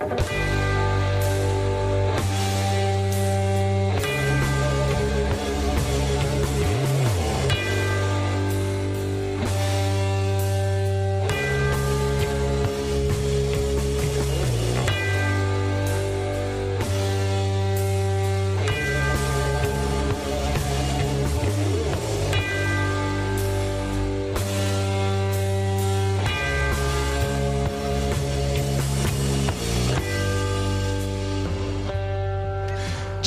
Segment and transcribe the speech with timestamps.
[0.00, 0.59] Bye.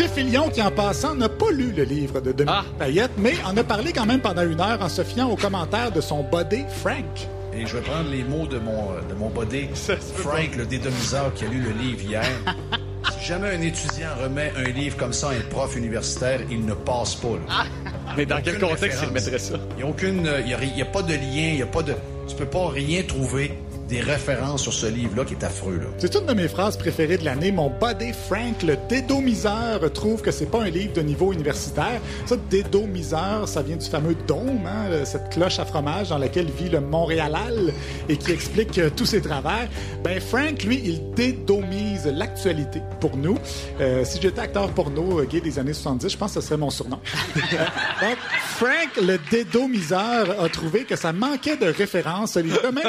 [0.07, 2.75] Filion, qui en passant n'a pas lu le livre de Dominique ah.
[2.77, 5.91] Payette, mais en a parlé quand même pendant une heure en se fiant aux commentaires
[5.91, 7.27] de son body Frank.
[7.55, 9.67] Et je vais prendre les mots de mon, de mon body,
[10.15, 12.25] Frank, le dédomiseur qui a lu le livre hier.
[13.19, 16.73] si jamais un étudiant remet un livre comme ça à un prof universitaire, il ne
[16.73, 17.37] passe pas.
[17.49, 17.65] Ah.
[18.17, 19.55] Mais dans quel contexte il mettrait ça?
[19.71, 21.93] Il n'y a aucune, il y a, pas de lien, il y a pas de,
[22.27, 23.51] tu peux pas rien trouver
[23.93, 25.79] des références sur ce livre-là qui est affreux.
[25.99, 27.51] C'est une de mes phrases préférées de l'année.
[27.51, 32.01] Mon buddy Frank, le dédomiseur, trouve que c'est pas un livre de niveau universitaire.
[32.25, 36.69] Ça, dédomiseur, ça vient du fameux dôme, hein, cette cloche à fromage dans laquelle vit
[36.69, 37.71] le Montréalal
[38.09, 39.67] et qui explique euh, tous ses travers.
[40.03, 43.37] Ben, Frank, lui, il dédomise l'actualité pour nous.
[43.79, 46.57] Euh, si j'étais acteur porno euh, gay des années 70, je pense que ce serait
[46.57, 46.99] mon surnom.
[47.35, 48.17] Donc,
[48.55, 52.35] Frank, le dédomiseur, a trouvé que ça manquait de références.
[52.37, 52.47] Même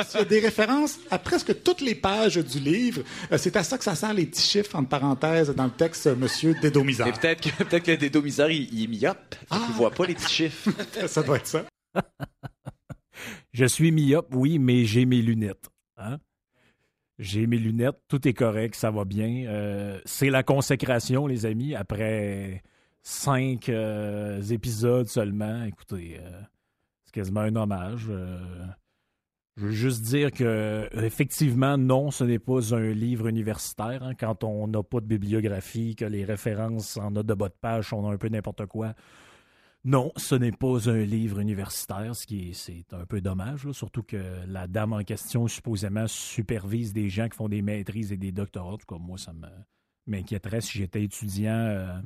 [0.09, 3.03] s'il y a des références à presque toutes les pages du livre.
[3.33, 6.07] Euh, c'est à ça que ça sert les petits chiffres entre parenthèses dans le texte
[6.07, 7.13] euh, Monsieur Dédomiseur.
[7.13, 9.35] peut-être que, peut-être que le Dédomiseur, il, est myope.
[9.51, 10.71] Il ne voit pas les petits chiffres.
[11.07, 11.65] ça doit être ça.
[13.53, 15.71] Je suis myope, oui, mais j'ai mes lunettes.
[15.97, 16.19] Hein?
[17.19, 19.47] J'ai mes lunettes, tout est correct, ça va bien.
[19.47, 22.63] Euh, c'est la consécration, les amis, après
[23.03, 23.71] cinq
[24.51, 25.65] épisodes seulement.
[25.65, 26.19] Écoutez,
[27.05, 28.11] c'est quasiment un hommage.
[29.57, 34.03] Je veux juste dire que, effectivement, non, ce n'est pas un livre universitaire.
[34.03, 34.15] Hein.
[34.19, 37.91] quand on n'a pas de bibliographie, que les références en note de bas de page
[37.91, 38.95] sont un peu n'importe quoi.
[39.85, 44.03] Non, ce n'est pas un livre universitaire, ce qui est, c'est un peu dommage, surtout
[44.03, 48.33] que la dame en question supposément supervise des gens qui font des maîtrises et des
[48.33, 48.79] doctorats.
[48.87, 49.33] Comme moi, ça
[50.07, 52.01] m'inquiéterait si j'étais étudiant euh,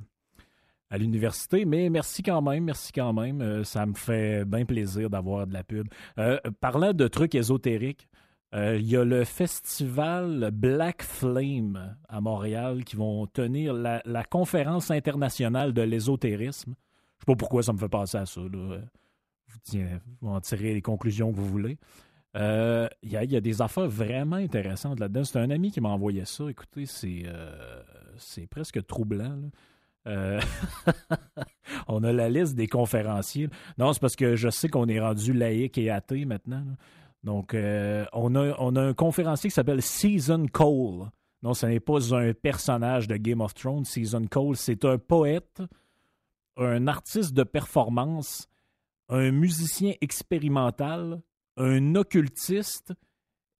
[0.90, 3.40] à l'université, mais merci quand même, merci quand même.
[3.42, 5.86] Euh, ça me fait bien plaisir d'avoir de la pub.
[6.18, 8.08] Euh, parlant de trucs ésotériques,
[8.54, 14.90] euh, il y a le festival Black Flame à Montréal qui vont tenir la, conférence
[14.90, 16.74] internationale de l'ésotérisme.
[17.18, 18.40] Je sais pas pourquoi ça me fait penser à ça.
[18.40, 21.76] Vous, en tirez les conclusions que vous voulez.
[22.34, 25.24] Il y, a des affaires vraiment intéressantes là-dedans.
[25.24, 26.48] C'est un ami qui m'a envoyé ça.
[26.48, 29.36] Écoutez, c'est presque troublant.
[29.36, 29.48] Là.
[30.08, 30.40] Euh,
[31.88, 33.48] on a la liste des conférenciers.
[33.76, 36.64] Non, c'est parce que je sais qu'on est rendu laïque et athée maintenant.
[37.24, 41.10] Donc, euh, on, a, on un conférencier qui s'appelle Season Cole.
[41.42, 43.84] Non, ce n'est pas un personnage de Game of Thrones.
[43.84, 45.62] Season Cole, c'est un poète,
[46.56, 48.48] un artiste de performance,
[49.08, 51.20] un musicien expérimental,
[51.56, 52.94] un occultiste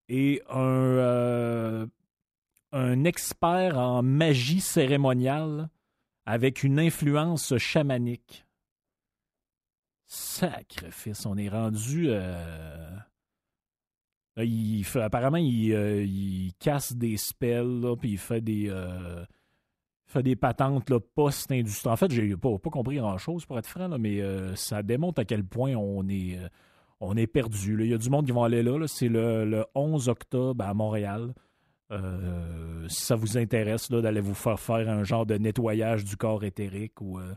[0.08, 1.86] et un, euh,
[2.72, 5.68] un expert en magie cérémoniale
[6.28, 8.44] avec une influence chamanique.
[10.06, 12.08] Sacrifice, on est rendu.
[12.10, 12.98] Euh,
[14.96, 19.24] apparemment, euh, il, casse des spells, puis il fait des, euh,
[20.04, 20.84] fait des patentes
[21.14, 21.94] post-industrielles.
[21.94, 24.20] En fait, j'ai pas, pas compris grand-chose, pour être franc, mais
[24.54, 26.38] ça démontre à quel point on est,
[27.00, 27.78] on est perdu.
[27.80, 28.86] Il y a du monde qui vont aller là.
[28.86, 31.32] C'est le, le, 11 octobre à Montréal.
[31.90, 36.44] Euh, si ça vous intéresse d'aller vous faire faire un genre de nettoyage du corps
[36.44, 37.34] éthérique ou euh,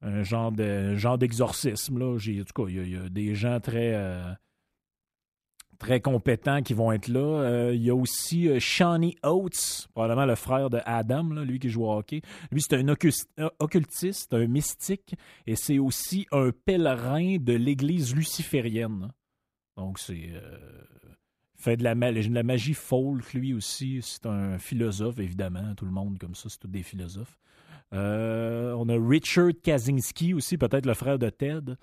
[0.00, 1.98] un genre de genre d'exorcisme.
[1.98, 2.14] Là?
[2.14, 4.32] en tout cas, il y, a des gens très, euh,
[5.78, 7.72] très compétents qui vont être là.
[7.72, 11.92] Il y a aussi Shawnee Oates, probablement le frère de Adam, lui qui joue au
[11.92, 12.22] hockey.
[12.50, 12.88] Lui, c'est un
[13.58, 15.14] occultiste, un mystique,
[15.46, 19.12] et c'est aussi un pèlerin de l'église luciférienne.
[19.76, 20.30] Donc, c'est
[21.60, 24.00] fait de la, la magie folk, lui aussi.
[24.02, 25.74] C'est un philosophe, évidemment.
[25.76, 27.38] Tout le monde comme ça, c'est tous des philosophes.
[27.92, 31.74] Euh, on a Richard Kaczynski aussi, peut-être le frère de Ted.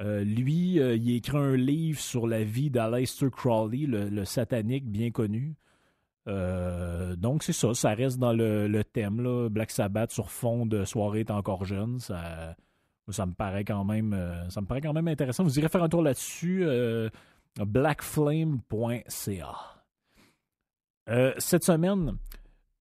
[0.00, 5.10] Euh, lui, euh, il écrit un livre sur la vie d'Aleister Crowley, le, satanique bien
[5.10, 5.56] connu.
[6.26, 9.20] donc c'est ça, ça reste dans le, thème.
[9.20, 9.48] Là.
[9.48, 11.98] Black Sabbath sur fond de soirée est encore jeune.
[11.98, 12.56] Ça,
[13.08, 14.16] ça me paraît quand même
[14.50, 15.42] ça me paraît quand même intéressant.
[15.42, 16.64] Vous irez faire un tour là-dessus
[17.56, 19.54] blackflame.ca.
[21.08, 22.16] Euh, cette semaine,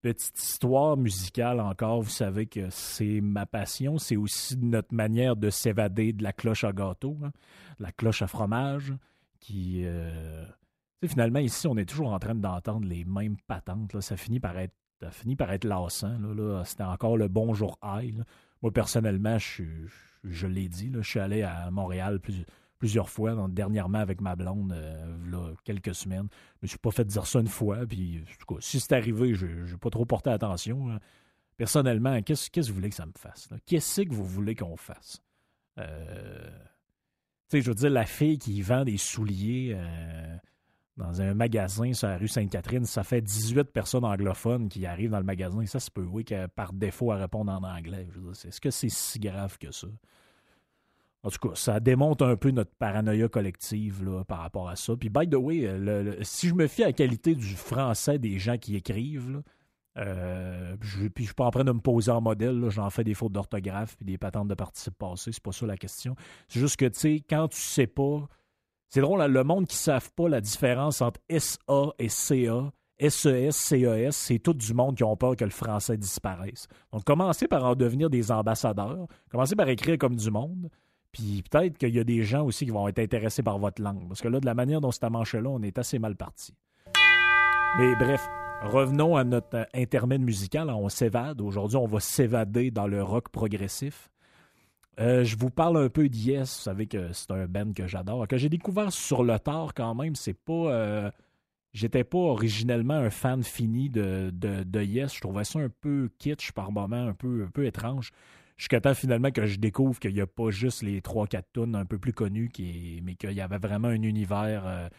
[0.02, 2.02] petite histoire musicale encore.
[2.02, 3.98] Vous savez que c'est ma passion.
[3.98, 7.32] C'est aussi notre manière de s'évader de la cloche à gâteau, hein.
[7.80, 8.94] la cloche à fromage,
[9.40, 10.46] qui, euh,
[11.06, 13.94] finalement, ici, on est toujours en train d'entendre les mêmes patentes.
[13.94, 14.02] Là.
[14.02, 14.76] Ça finit par être,
[15.12, 16.18] finit par être lassant.
[16.20, 18.24] Là, C'était encore le bonjour high.
[18.62, 19.64] Moi, personnellement, je,
[20.24, 22.20] je l'ai dit, je suis allé à Montréal
[22.80, 26.28] plusieurs fois, dernièrement avec ma blonde, euh, quelques semaines.
[26.56, 27.86] Je me suis pas fait dire ça une fois.
[27.86, 28.24] Puis,
[28.62, 30.98] si c'est arrivé, je n'ai pas trop porté attention.
[31.58, 33.50] Personnellement, qu'est-ce que vous voulez que ça me fasse?
[33.66, 35.22] Qu'est-ce que vous voulez qu'on fasse?
[35.78, 36.50] Euh,
[37.52, 40.38] je veux dire, la fille qui vend des souliers euh,
[40.96, 45.20] dans un magasin sur la rue Sainte-Catherine, ça fait 18 personnes anglophones qui arrivent dans
[45.20, 45.66] le magasin.
[45.66, 48.08] Ça se peut, oui, que par défaut, à répondre en anglais.
[48.46, 49.88] Est-ce que c'est si grave que ça?
[51.24, 54.96] En tout cas, ça démontre un peu notre paranoïa collective là, par rapport à ça.
[54.96, 55.70] Puis, by the way,
[56.22, 59.42] si je me fie à la qualité du français des gens qui écrivent,
[59.98, 63.04] euh, je, puis je suis pas en train de me poser en modèle, j'en fais
[63.04, 66.16] des fautes d'orthographe puis des patentes de participe passé, c'est pas ça la question.
[66.48, 68.28] C'est juste que, tu sais, quand tu sais pas,
[68.88, 73.52] c'est drôle, le monde qui ne savent pas la différence entre SA et CA, SES,
[73.52, 76.68] CES, c'est tout du monde qui ont peur que le français disparaisse.
[76.92, 80.70] Donc, commencez par en devenir des ambassadeurs, commencez par écrire comme du monde,
[81.12, 84.08] puis peut-être qu'il y a des gens aussi qui vont être intéressés par votre langue.
[84.08, 86.54] Parce que là, de la manière dont c'est amanché là on est assez mal parti.
[87.78, 88.28] Mais bref,
[88.62, 90.70] Revenons à notre euh, intermède musical.
[90.70, 91.40] On s'évade.
[91.40, 94.10] Aujourd'hui, on va s'évader dans le rock progressif.
[95.00, 96.40] Euh, je vous parle un peu d'Yes.
[96.40, 99.96] Vous savez que c'est un band que j'adore, que j'ai découvert sur le tard quand
[99.96, 100.16] même.
[100.16, 100.54] C'est pas.
[100.54, 101.12] Euh,
[101.72, 105.16] j'étais pas originellement un fan fini de, de, Yes.
[105.16, 108.12] Je trouvais ça un peu kitsch par moment, un peu, un peu étrange.
[108.60, 111.86] Jusqu'à temps finalement que je découvre qu'il n'y a pas juste les 3-4 tunes un
[111.86, 112.52] peu plus connues,
[113.02, 114.90] mais qu'il y avait vraiment un univers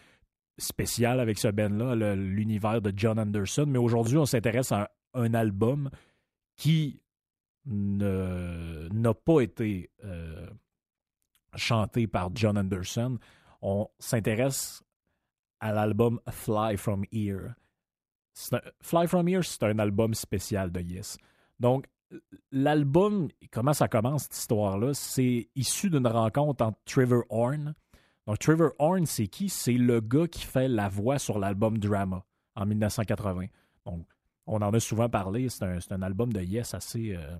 [0.57, 3.67] spécial avec ce band-là, l'univers de John Anderson.
[3.69, 5.91] Mais aujourd'hui, on s'intéresse à un, album
[6.57, 7.03] qui
[7.67, 10.49] n'a pas été euh,
[11.55, 13.19] chanté par John Anderson.
[13.61, 14.83] On s'intéresse
[15.61, 17.57] à l'album Fly From Here.
[18.81, 21.19] Fly From Here, c'est un album spécial de Yes.
[21.59, 21.85] Donc,
[22.51, 24.95] l'album, comment ça commence cette histoire-là?
[24.95, 27.75] C'est issu d'une rencontre entre Trevor Horn,
[28.31, 29.49] donc, Trevor Horn, c'est qui?
[29.49, 32.25] C'est le gars qui fait la voix sur l'album Drama
[32.55, 33.47] en 1980.
[33.85, 34.07] Donc,
[34.47, 35.49] on en a souvent parlé.
[35.49, 37.37] C'est un, album de Yes assez, euh,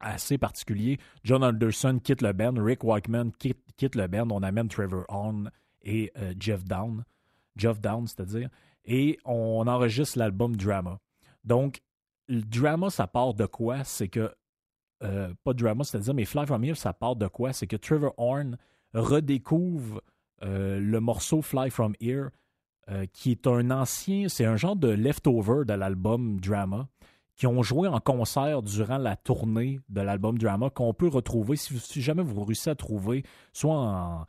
[0.00, 0.98] assez particulier.
[1.22, 2.54] John Anderson quitte le band.
[2.56, 4.30] Rick Wakeman quitte, le band.
[4.30, 5.50] On amène Trevor Horn
[5.82, 7.04] et euh, Jeff Down.
[7.54, 8.48] Jeff Down, c'est-à-dire.
[8.84, 10.98] Et on enregistre l'album Drama.
[11.44, 11.82] Donc,
[12.32, 13.84] le Drama, ça part de quoi?
[13.84, 14.32] C'est que.
[15.04, 17.52] Euh, pas Drama, c'est-à-dire, mais Fly From Here, ça part de quoi?
[17.52, 18.56] C'est que Trevor Horn
[18.94, 20.00] redécouvre
[20.44, 22.28] euh, le morceau Fly From Here,
[22.88, 26.88] euh, qui est un ancien, c'est un genre de leftover de l'album Drama,
[27.36, 32.00] qui ont joué en concert durant la tournée de l'album Drama, qu'on peut retrouver, si,
[32.00, 34.26] jamais vous réussissez à trouver, soit en,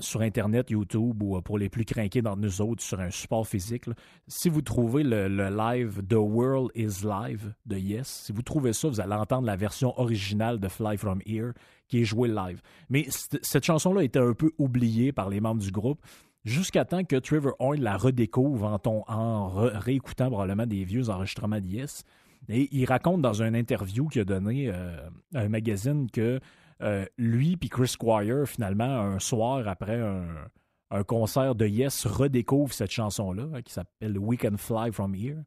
[0.00, 3.46] sur Internet, YouTube ou euh, pour les plus craqués d'entre nous autres sur un support
[3.46, 3.84] physique.
[4.26, 8.88] Si vous trouvez le, live The World is Live de Yes, si vous trouvez ça,
[8.88, 11.52] vous allez entendre la version originale de Fly From Here
[11.86, 12.60] qui est jouée live.
[12.88, 16.00] Mais cette chanson-là était un peu oubliée par les membres du groupe
[16.44, 21.66] jusqu'à temps que Trevor Horn la redécouvre en, en réécoutant probablement des vieux enregistrements de
[21.66, 22.04] Yes.
[22.48, 24.96] Et il raconte dans une interview qu'il a donné euh,
[25.34, 26.40] à un magazine que
[26.84, 32.92] euh, lui puis Chris Squire, finalement, un soir après un, concert de Yes, redécouvre cette
[32.92, 35.42] chanson-là hein, qui s'appelle We Can Fly From Here.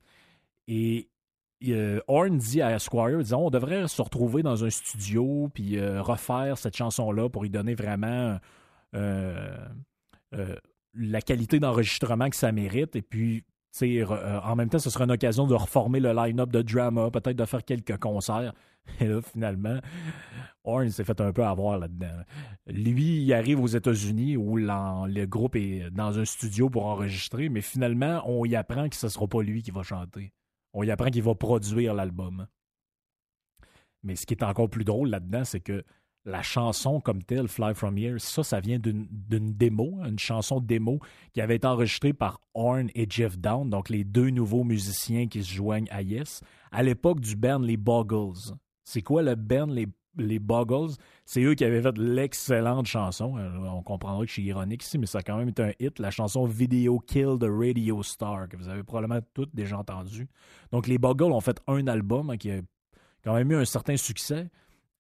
[0.68, 1.08] Et
[1.70, 6.02] euh, Horn dit à Squire, disons, on devrait se retrouver dans un studio puis euh,
[6.02, 8.38] refaire cette chanson-là pour y donner vraiment
[10.94, 12.98] la qualité d'enregistrement que ça mérite.
[12.98, 13.46] Et puis,
[13.84, 17.46] en même temps, ce sera une occasion de reformer le line-up de drama, peut-être de
[17.46, 18.54] faire quelques concerts.
[19.00, 19.80] Et là, finalement,
[20.64, 22.24] Horn s'est fait un peu avoir là-dedans.
[22.68, 27.62] Lui, il arrive aux États-Unis où le groupe est dans un studio pour enregistrer, mais
[27.62, 30.32] finalement, on y apprend que ce ne sera pas lui qui va chanter.
[30.74, 32.48] On y apprend qu'il va produire l'album.
[34.04, 35.84] Mais ce qui est encore plus drôle là-dedans, c'est que
[36.26, 39.08] la chanson comme telle, Fly From Here, ça, ça vient d'une
[39.54, 41.00] démo, une chanson démo
[41.34, 45.42] qui avait été enregistrée par Horn et Jeff Down, donc les deux nouveaux musiciens qui
[45.44, 48.56] se joignent à Yes, à l'époque du band Les Boggles.
[48.84, 50.96] C'est quoi le band, les, les Boggles?
[51.26, 53.38] C'est eux qui avaient fait l'excellente chanson.
[53.38, 55.72] Euh, on comprendra que je suis ironique ici, mais ça a quand même été un
[55.80, 56.00] hit.
[56.00, 60.28] La chanson Video Kill the Radio Star, que vous avez probablement toutes déjà entendu.
[60.72, 62.62] Donc, les Boggles ont fait un album hein, qui a
[63.24, 64.50] quand même eu un certain succès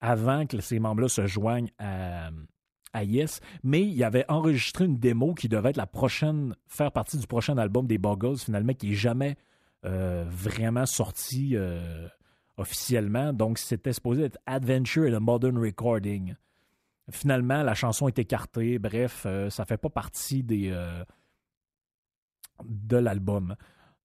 [0.01, 2.29] avant que ces membres-là se joignent à,
[2.99, 7.27] Yes, mais il avait enregistré une démo qui devait être la prochaine, faire partie du
[7.27, 9.37] prochain album des Boggles, finalement, qui n'est jamais
[9.85, 12.07] euh, vraiment sorti euh,
[12.57, 13.33] officiellement.
[13.33, 16.33] Donc, c'était supposé être Adventure and a Modern Recording.
[17.11, 18.79] Finalement, la chanson est écartée.
[18.79, 21.05] Bref, euh, ça fait pas partie de
[22.89, 23.55] l'album.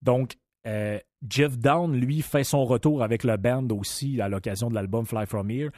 [0.03, 4.75] Donc, euh, Jeff Down, lui, fait son retour avec le band aussi à l'occasion de
[4.75, 5.71] l'album Fly From Here,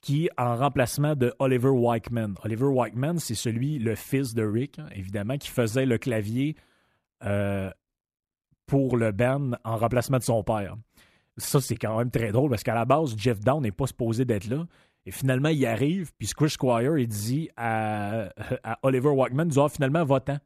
[0.00, 2.34] qui en remplacement de Oliver Wykeman.
[2.44, 6.56] Oliver Wykeman, c'est celui, le fils de Rick, hein, évidemment, qui faisait le clavier
[7.24, 7.70] euh,
[8.66, 10.76] pour le band en remplacement de son père.
[11.36, 14.24] Ça, c'est quand même très drôle parce qu'à la base, Jeff Down n'est pas supposé
[14.24, 14.66] d'être là.
[15.06, 18.28] Et finalement, il arrive, puis Chris Squire, il dit à,
[18.82, 20.38] Oliver Wykeman, il dit, ah, finalement, votant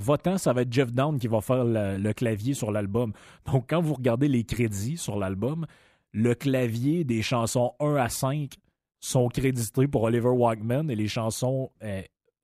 [0.00, 3.12] votant, ça va être Jeff Down qui va faire le, clavier sur l'album.
[3.46, 5.66] Donc, quand vous regardez les crédits sur l'album,
[6.12, 8.54] le clavier des chansons 1 à 5
[9.00, 11.70] sont crédités pour Oliver Wagman et les chansons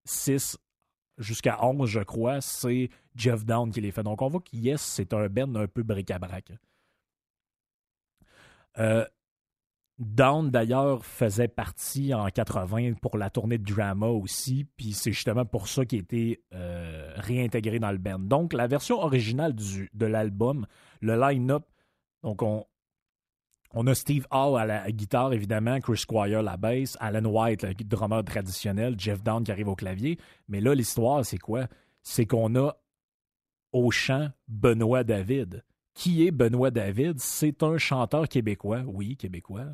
[0.05, 0.59] 6 euh,
[1.19, 4.03] jusqu'à 11, je crois, c'est Jeff Down qui les fait.
[4.03, 6.53] Donc, on voit que Yes, c'est un band un peu bric-à-brac.
[8.79, 9.05] Euh,
[9.99, 15.47] Down, d'ailleurs, faisait partie en 80 pour la tournée de Drama aussi, puis c'est justement
[15.47, 16.76] pour ça qu'il été euh,
[17.17, 18.19] réintégré dans le band.
[18.19, 20.67] Donc, la version originale du, de l'album,
[21.01, 21.65] le line-up,
[22.23, 27.25] donc on, a Steve Hall à la guitare, évidemment, Chris Squire à la basse, Alan
[27.25, 30.19] White, le drummer traditionnel, Jeff Down qui arrive au clavier.
[30.49, 31.67] Mais là, l'histoire, c'est quoi?
[32.03, 32.77] C'est qu'on a
[33.73, 35.65] au chant Benoît David.
[35.95, 37.19] Qui est Benoît David?
[37.21, 39.67] C'est un chanteur québécois, oui, québécois.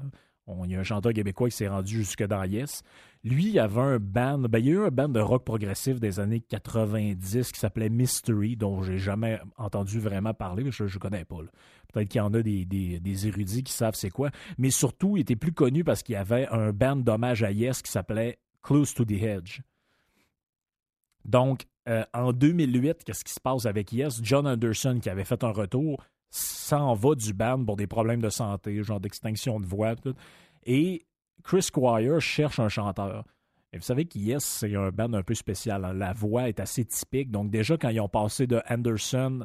[0.65, 2.83] Il y a un chanteur québécois qui s'est rendu jusque dans Yes.
[3.25, 6.01] Lui, il avait un band, ben, il y a eu un band de rock progressif
[6.01, 11.25] des années 90 qui s'appelait Mystery, dont j'ai jamais entendu vraiment parler, je ne connais
[11.25, 11.39] pas.
[11.93, 14.31] Peut-être qu'il y en a des, des, érudits qui savent c'est quoi.
[14.59, 17.81] Mais surtout, il était plus connu parce qu'il y avait un band d'hommage à Yes
[17.83, 19.61] qui s'appelait Close to the Hedge.
[21.25, 24.21] Donc, euh, en 2008, qu'est-ce qui se passe avec Yes?
[24.23, 28.31] John Anderson, qui avait fait un retour, s'en va du band pour des problèmes de
[28.31, 29.95] santé, genre d'extinction de voix.
[30.65, 31.07] Et
[31.45, 33.25] Chris Squire cherche un chanteur.
[33.73, 35.85] Et vous savez que Yes, c'est un band un peu spécial.
[35.85, 35.93] Hein.
[35.93, 37.31] La voix est assez typique.
[37.31, 39.45] Donc, déjà, quand ils ont passé de Anderson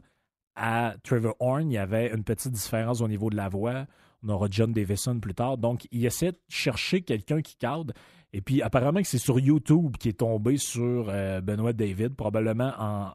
[0.56, 3.86] à Trevor Horn, il y avait une petite différence au niveau de la voix.
[4.24, 5.58] On aura John Davison plus tard.
[5.58, 7.94] Donc, il essaie de chercher quelqu'un qui cadre.
[8.34, 12.74] Et puis, apparemment que c'est sur YouTube qui est tombé sur euh, Benoît David, probablement
[12.78, 13.14] en,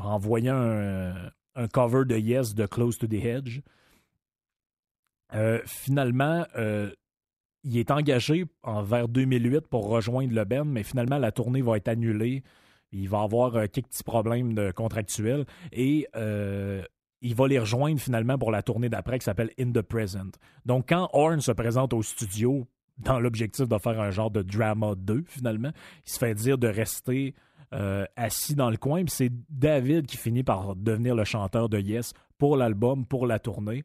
[0.00, 3.60] en voyant un, un cover de Yes de Close to the Hedge.
[5.34, 6.90] Euh, finalement, euh,
[7.64, 11.76] il est engagé en vers 2008 pour rejoindre le band, mais finalement, la tournée va
[11.76, 12.44] être annulée.
[12.92, 16.06] Il va avoir euh, quelques petits problèmes de contractuels et
[17.22, 20.32] il va les rejoindre finalement pour la tournée d'après qui s'appelle In the Present.
[20.64, 24.94] Donc, quand Horn se présente au studio dans l'objectif de faire un genre de drama
[24.96, 25.72] 2, finalement,
[26.06, 27.34] il se fait dire de rester
[27.72, 29.04] euh, assis dans le coin.
[29.08, 33.84] c'est David qui finit par devenir le chanteur de Yes pour l'album, pour la tournée.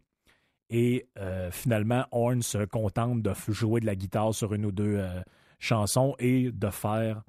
[0.70, 4.98] Et euh, finalement, Horn se contente de jouer de la guitare sur une ou deux
[4.98, 5.22] euh,
[5.60, 7.24] chansons et de faire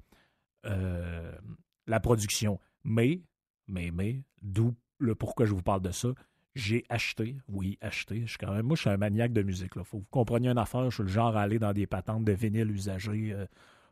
[1.85, 2.57] la production.
[2.85, 3.21] Mais,
[3.67, 6.07] mais, mais, d'où le pourquoi je vous parle de ça,
[6.55, 8.21] j'ai acheté, oui, acheté.
[8.21, 9.71] Je suis quand même, moi, je suis un maniaque de musique.
[9.75, 10.89] Il faut que vous compreniez une affaire.
[10.89, 13.35] Je suis le genre à aller dans des patentes de vinyle usagés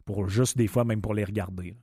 [0.05, 1.75] pour juste des fois, même pour les regarder.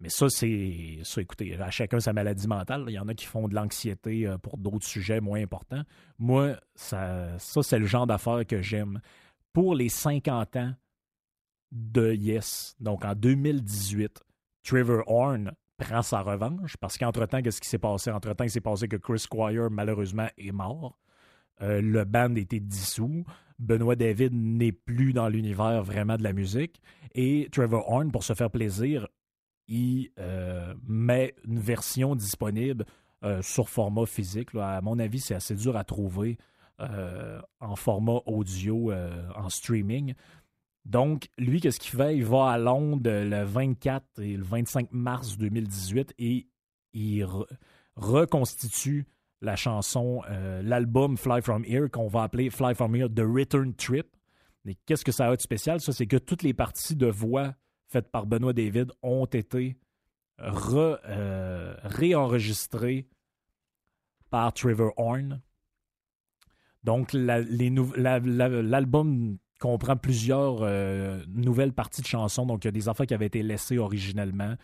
[0.00, 0.98] Mais ça, c'est.
[1.02, 2.84] Ça, écoutez, à chacun sa maladie mentale.
[2.88, 5.82] Il y en a qui font de l'anxiété euh, pour d'autres sujets moins importants.
[6.18, 9.00] Moi, ça, ça c'est le genre d'affaires que j'aime.
[9.52, 10.72] Pour les 50 ans
[11.72, 14.20] de Yes, donc en 2018,
[14.62, 18.10] Trevor Horn prend sa revanche parce qu'entre-temps, qu'est-ce qui s'est passé?
[18.10, 20.98] Entre-temps, il s'est passé que Chris Squire, malheureusement, est mort.
[21.60, 23.24] Euh, le band été dissous.
[23.58, 26.80] Benoît David n'est plus dans l'univers vraiment de la musique.
[27.14, 29.08] Et Trevor Horn, pour se faire plaisir,
[29.68, 32.84] il euh, met une version disponible
[33.22, 34.54] euh, sur format physique.
[34.54, 36.38] À mon avis, c'est assez dur à trouver
[36.80, 38.92] euh, en format audio,
[39.36, 40.14] en streaming.
[40.84, 42.16] Donc, lui, qu'est-ce qu'il fait?
[42.16, 46.48] Il va à Londres le 24 et le 25 mars 2018 et
[46.94, 47.26] il
[47.94, 49.06] reconstitue
[49.42, 50.22] la chanson,
[50.62, 54.06] l'album Fly From Here, qu'on va appeler Fly From Here The Return Trip.
[54.86, 55.80] Qu'est-ce que ça a de spécial?
[55.80, 57.54] Ça, c'est que toutes les parties de voix
[57.88, 59.76] faites par Benoît David ont été
[60.40, 63.08] euh, réenregistrées
[64.30, 65.40] par Trevor Horn.
[66.84, 67.78] Donc, l'album
[69.58, 72.46] comprend plusieurs euh, nouvelles parties de chansons.
[72.46, 74.54] Donc, il y a des affaires qui avaient été laissées originellement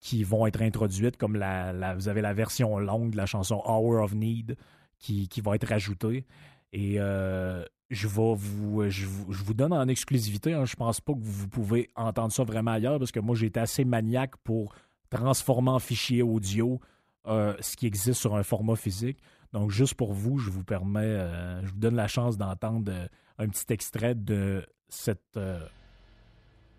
[0.00, 4.02] qui vont être introduites, comme la, vous avez la version longue de la chanson Hour
[4.02, 4.56] of Need
[4.98, 6.26] qui, qui va être rajoutée.
[6.72, 10.54] Et euh, vous je, vous, donne en exclusivité.
[10.54, 13.46] Hein, je pense pas que vous pouvez entendre ça vraiment ailleurs parce que moi j'ai
[13.46, 14.74] été assez maniaque pour
[15.10, 16.80] transformer en fichier audio
[17.26, 19.18] euh, ce qui existe sur un format physique.
[19.52, 22.92] Donc juste pour vous, je vous permets, euh, je vous donne la chance d'entendre
[23.38, 25.38] un petit extrait de cet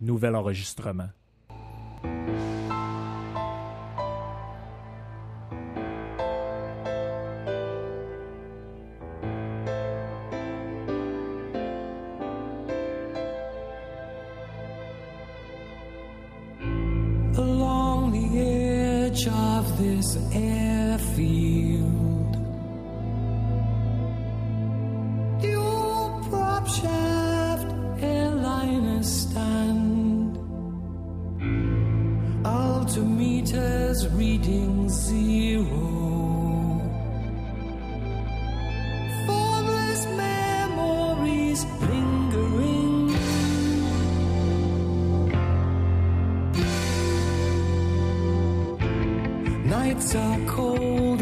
[0.02, 1.10] nouvel enregistrement.
[20.16, 21.73] was an airfield.
[49.94, 51.13] Nights are cold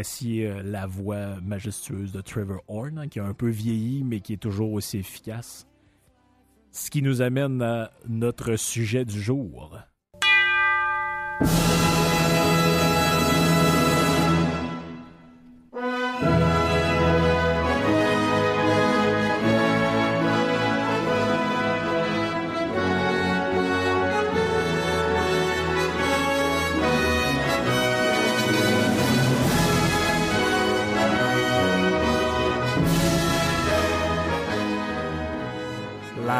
[0.00, 4.20] apprécier euh, la voix majestueuse de Trevor Horn, hein, qui a un peu vieilli, mais
[4.20, 5.66] qui est toujours aussi efficace.
[6.72, 9.76] Ce qui nous amène à notre sujet du jour.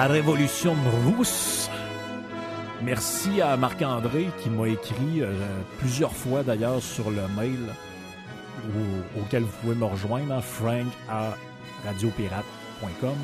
[0.01, 0.75] La révolution
[1.19, 1.69] russe.
[2.83, 5.31] Merci à Marc-André qui m'a écrit euh,
[5.79, 7.59] plusieurs fois d'ailleurs sur le mail
[8.65, 11.35] au- auquel vous pouvez me rejoindre, hein, frank à
[11.85, 13.15] radiopirate.com.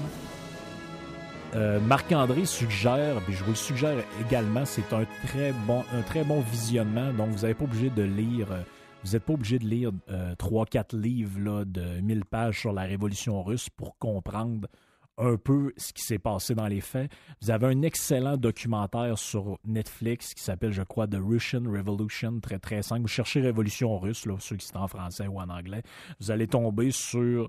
[1.54, 6.24] Euh, Marc-André suggère, puis je vous le suggère également, c'est un très bon, un très
[6.24, 7.10] bon visionnement.
[7.14, 8.60] Donc, vous n'êtes pas obligé de lire, euh,
[9.02, 12.82] vous n'êtes pas obligé de lire euh, 3-4 livres là, de 1000 pages sur la
[12.82, 14.68] Révolution russe pour comprendre
[15.18, 17.10] un peu ce qui s'est passé dans les faits.
[17.40, 22.58] Vous avez un excellent documentaire sur Netflix qui s'appelle, je crois, The Russian Revolution, très
[22.58, 23.02] très simple.
[23.02, 25.82] Vous cherchez Révolution russe, là, ceux qui sont en français ou en anglais.
[26.20, 27.48] Vous allez tomber sur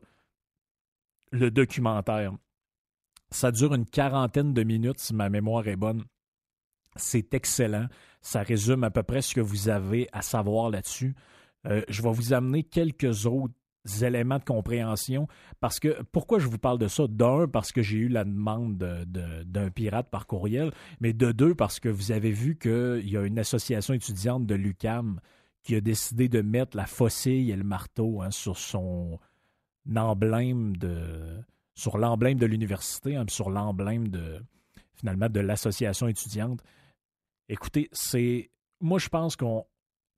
[1.32, 2.34] le documentaire.
[3.30, 6.04] Ça dure une quarantaine de minutes, si ma mémoire est bonne.
[6.96, 7.88] C'est excellent.
[8.22, 11.16] Ça résume à peu près ce que vous avez à savoir là-dessus.
[11.66, 13.54] Euh, je vais vous amener quelques autres
[14.04, 15.28] éléments de compréhension.
[15.60, 17.06] Parce que pourquoi je vous parle de ça?
[17.08, 21.32] D'un parce que j'ai eu la demande de- de- d'un pirate par courriel mais de
[21.32, 25.20] deux parce que vous avez vu qu'il y a une association étudiante de l'UCAM
[25.64, 29.20] qui a décidé de mettre la faucille et le marteau hein, sur son
[29.96, 31.40] emblème de
[31.76, 34.42] sur l'emblème de l'université hein, sur l'emblème de
[34.96, 36.62] finalement de l'association étudiante.
[37.50, 38.50] Écoutez c'est
[38.82, 39.66] moi je pense qu'on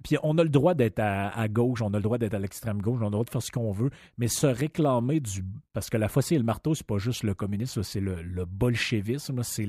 [0.03, 2.81] puis on a le droit d'être à, gauche, on a le droit d'être à l'extrême
[2.81, 5.43] gauche, on a le droit de faire ce qu'on veut, mais se réclamer du...
[5.73, 9.43] Parce que la faucille et le marteau, c'est pas juste le communisme, c'est le, bolchevisme,
[9.43, 9.67] c'est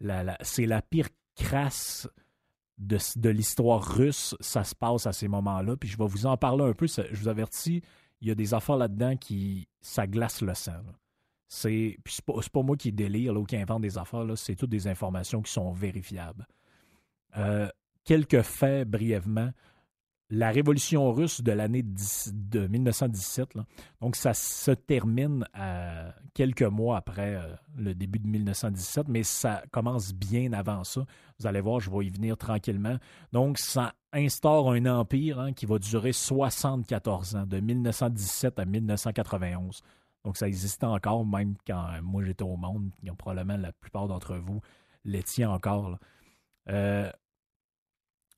[0.00, 2.08] la, pire crasse
[2.78, 5.76] de, l'histoire russe, ça se passe à ces moments-là.
[5.76, 7.82] Puis je vais vous en parler un peu, je vous avertis,
[8.22, 9.68] il y a des affaires là-dedans qui...
[9.82, 10.80] ça glace le sang.
[11.46, 14.88] C'est pas, pas moi qui délire là, ou qui invente des affaires, c'est toutes des
[14.88, 16.46] informations qui sont vérifiables.
[17.36, 17.68] Euh,
[18.08, 19.50] quelques faits brièvement.
[20.30, 23.66] La révolution russe de l'année 10 de 1917, là,
[24.00, 29.62] donc ça se termine à quelques mois après euh, le début de 1917, mais ça
[29.72, 31.04] commence bien avant ça.
[31.38, 32.96] Vous allez voir, je vais y venir tranquillement.
[33.32, 39.82] Donc ça instaure un empire hein, qui va durer 74 ans, de 1917 à 1991.
[40.24, 44.36] Donc ça existait encore, même quand euh, moi j'étais au monde, probablement la plupart d'entre
[44.36, 44.60] vous
[45.04, 45.98] l'étiez encore.
[46.70, 47.10] Euh,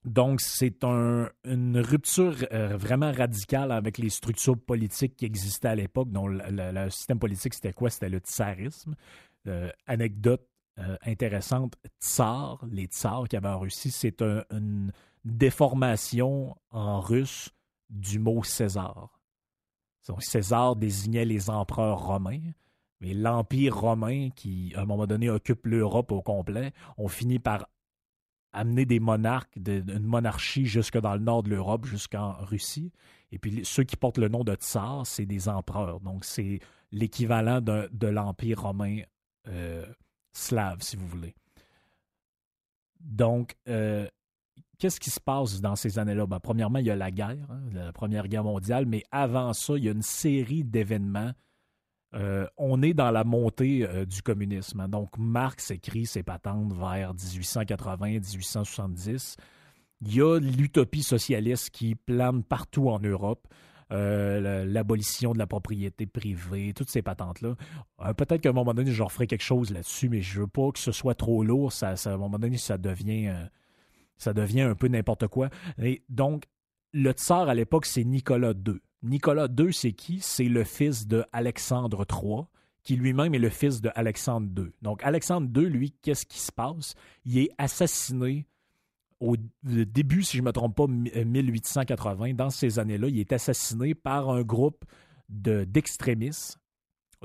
[0.04, 5.74] donc, c'est un- une rupture euh, vraiment radicale avec les structures politiques qui existaient à
[5.74, 6.10] l'époque.
[6.10, 7.90] dont le, système politique, c'était quoi?
[7.90, 8.94] C'était le tsarisme.
[9.46, 10.46] Euh, anecdote
[10.78, 14.92] euh, intéressante, tsar, les tsars qu'il y avait en Russie, c'est un- une
[15.24, 17.50] déformation en russe
[17.90, 19.20] du mot César.
[20.08, 22.40] Donc, César désignait les empereurs romains,
[23.00, 27.66] mais l'Empire romain, qui à un moment donné occupe l'Europe au complet, on finit par
[28.52, 32.92] amener des monarques, d'une monarchie jusque dans le nord de l'Europe, jusqu'en Russie.
[33.32, 36.00] Et puis ceux qui portent le nom de tsar, c'est des empereurs.
[36.00, 36.58] Donc c'est
[36.92, 39.00] l'équivalent de l'Empire romain
[39.48, 39.86] euh,
[40.32, 41.34] slave, si vous voulez.
[43.00, 44.06] Donc, euh,
[44.78, 46.26] qu'est-ce qui se passe dans ces années-là?
[46.26, 49.74] Ben, premièrement, il y a la guerre, hein, la Première Guerre mondiale, mais avant ça,
[49.76, 51.32] il y a une série d'événements.
[52.14, 54.80] Euh, on est dans la montée euh, du communisme.
[54.80, 54.88] hein.
[54.88, 59.36] Donc, Marx écrit ses patentes vers 1880-1870.
[60.02, 63.46] Il y a l'utopie socialiste qui plane partout en Europe.
[63.92, 67.56] Euh, la- l'abolition de la propriété privée, toutes ces patentes-là.
[68.14, 70.78] Peut-être qu'à un moment donné, je referai quelque chose là-dessus, mais je veux pas que
[70.78, 71.72] ce soit trop lourd.
[71.82, 73.34] À un moment donné, ça devient,
[74.16, 75.50] ça devient un peu n'importe quoi.
[76.08, 76.44] Donc,
[76.92, 78.78] le tsar à l'époque, c'est Nicolas II.
[79.02, 80.20] Nicolas II, c'est qui?
[80.20, 82.42] C'est le fils de Alexandre III,
[82.82, 84.70] qui lui-même est le fils de Alexandre II.
[84.82, 86.94] Donc, Alexandre II, lui, qu'est-ce qui se passe?
[87.24, 88.46] Il est assassiné
[89.20, 93.18] au début, si je ne me trompe pas, mi- euh, 1880, dans ces années-là, il
[93.18, 94.84] est assassiné par un groupe
[95.28, 96.58] de- d'extrémistes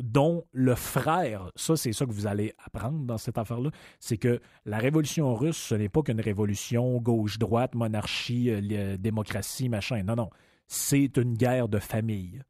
[0.01, 3.69] dont le frère, ça c'est ça que vous allez apprendre dans cette affaire-là,
[4.01, 9.69] c'est que la révolution russe, ce n'est pas qu'une révolution gauche-droite, monarchie, euh, euh, démocratie,
[9.69, 10.03] machin.
[10.03, 10.29] Non, non.
[10.67, 12.41] C'est une guerre de famille.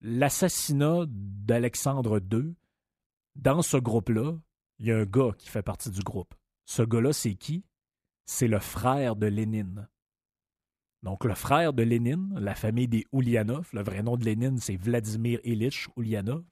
[0.00, 2.54] L'assassinat d'Alexandre II,
[3.36, 4.38] dans ce groupe-là,
[4.78, 6.34] il y a un gars qui fait partie du groupe.
[6.66, 7.64] Ce gars-là, c'est qui?
[8.26, 9.88] C'est le frère de Lénine.
[11.02, 14.76] Donc, le frère de Lénine, la famille des Oulianov, le vrai nom de Lénine, c'est
[14.76, 16.44] Vladimir Ilitch Oulianov.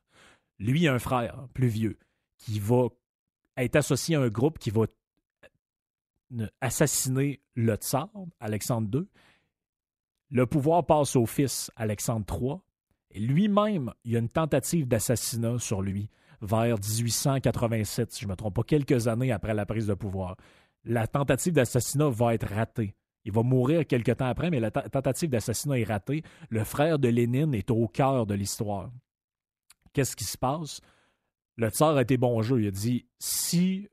[0.59, 1.99] Lui, a un frère plus vieux
[2.39, 2.89] qui va
[3.57, 4.87] être associé à un groupe qui va
[6.61, 9.07] assassiner le tsar, Alexandre II.
[10.31, 12.57] Le pouvoir passe au fils, Alexandre III.
[13.13, 16.11] Et lui-même, il y a une tentative d'assassinat sur lui
[16.43, 20.37] vers 1887, si je ne me trompe pas, quelques années après la prise de pouvoir.
[20.85, 22.95] La tentative d'assassinat va être ratée.
[23.25, 26.23] Il va mourir quelques temps après, mais la ta- tentative d'assassinat est ratée.
[26.51, 28.91] Le frère de Lénine est au cœur de l'histoire.
[29.93, 30.81] Qu'est-ce qui se passe?
[31.57, 32.61] Le tsar a été bon jeu.
[32.61, 33.89] Il a dit si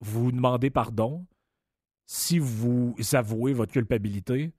[0.00, 1.24] vous demandez pardon,
[2.06, 4.52] si vous avouez votre culpabilité,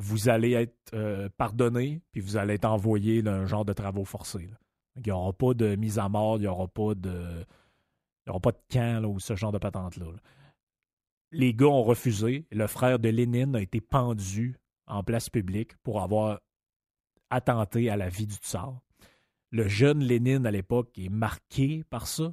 [0.00, 4.06] vous allez être euh, pardonné, puis vous allez être envoyé dans un genre de travaux
[4.06, 4.46] forcés.
[4.46, 4.56] là.
[4.96, 7.44] Il n'y aura pas de mise à mort, il n'y aura pas de.
[8.24, 10.06] Il y aura pas de camp là, ou ce genre de patente-là.
[10.06, 10.18] là.
[11.32, 12.46] Les gars ont refusé.
[12.50, 16.40] Le frère de Lénine a été pendu en place publique pour avoir
[17.28, 18.80] attenté à la vie du tsar.
[19.50, 22.32] Le jeune Lénine à l'époque est marqué par ça.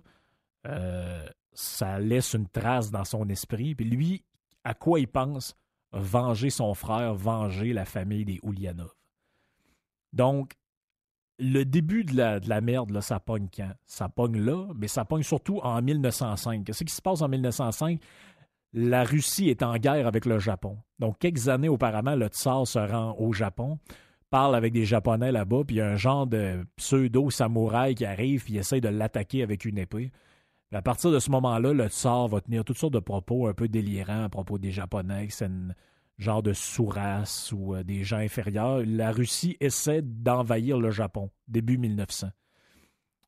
[0.65, 3.75] Euh, ça laisse une trace dans son esprit.
[3.75, 4.23] Puis lui,
[4.63, 5.55] à quoi il pense?
[5.93, 8.93] Venger son frère, venger la famille des Oulianov.
[10.13, 10.53] Donc,
[11.39, 13.71] le début de la, de la merde, ça pogne quand?
[13.85, 16.63] Ça pogne là, mais ça pogne surtout en 1905.
[16.63, 18.01] Qu'est-ce qui se passe en 1905?
[18.73, 20.77] La Russie est en guerre avec le Japon.
[20.99, 23.79] Donc, quelques années auparavant, le tsar se rend au Japon,
[24.29, 28.43] parle avec des Japonais là-bas, puis il y a un genre de pseudo-samouraï qui arrive,
[28.43, 30.11] puis il essaie de l'attaquer avec une épée.
[30.73, 33.67] À partir de ce moment-là, le tsar va tenir toutes sortes de propos un peu
[33.67, 35.69] délirants à propos des Japonais, c'est un
[36.17, 38.81] genre de sous-race ou euh, des gens inférieurs.
[38.85, 42.29] La Russie essaie d'envahir le Japon, début 1900.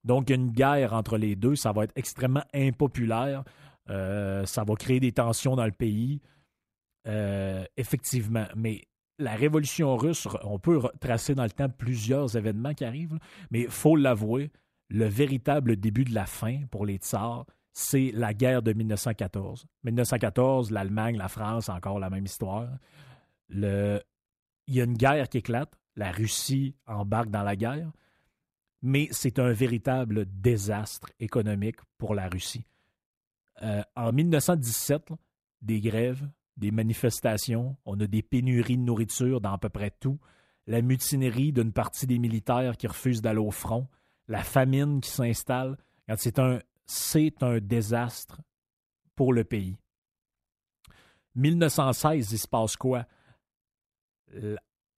[0.03, 1.55] Donc, une guerre entre les deux.
[1.55, 3.43] Ça va être extrêmement impopulaire.
[3.89, 6.21] Euh, ça va créer des tensions dans le pays.
[7.07, 8.45] Euh, effectivement.
[8.55, 13.19] Mais la révolution russe, on peut tracer dans le temps plusieurs événements qui arrivent,
[13.51, 14.51] mais il faut l'avouer,
[14.89, 19.65] le véritable début de la fin pour les tsars, c'est la guerre de 1914.
[19.83, 22.67] 1914, l'Allemagne, la France, encore la même histoire.
[23.49, 24.01] Il
[24.67, 27.91] y a une guerre qui éclate, la Russie embarque dans la guerre,
[28.81, 32.65] mais c'est un véritable désastre économique pour la Russie.
[33.61, 35.17] Euh, en 1917, là,
[35.61, 40.19] des grèves, des manifestations, on a des pénuries de nourriture dans à peu près tout,
[40.67, 43.87] la mutinerie d'une partie des militaires qui refusent d'aller au front,
[44.29, 45.75] la famine qui s'installe.
[46.15, 48.39] C'est un, c'est un désastre
[49.15, 49.77] pour le pays.
[51.35, 53.05] 1916, il se passe quoi?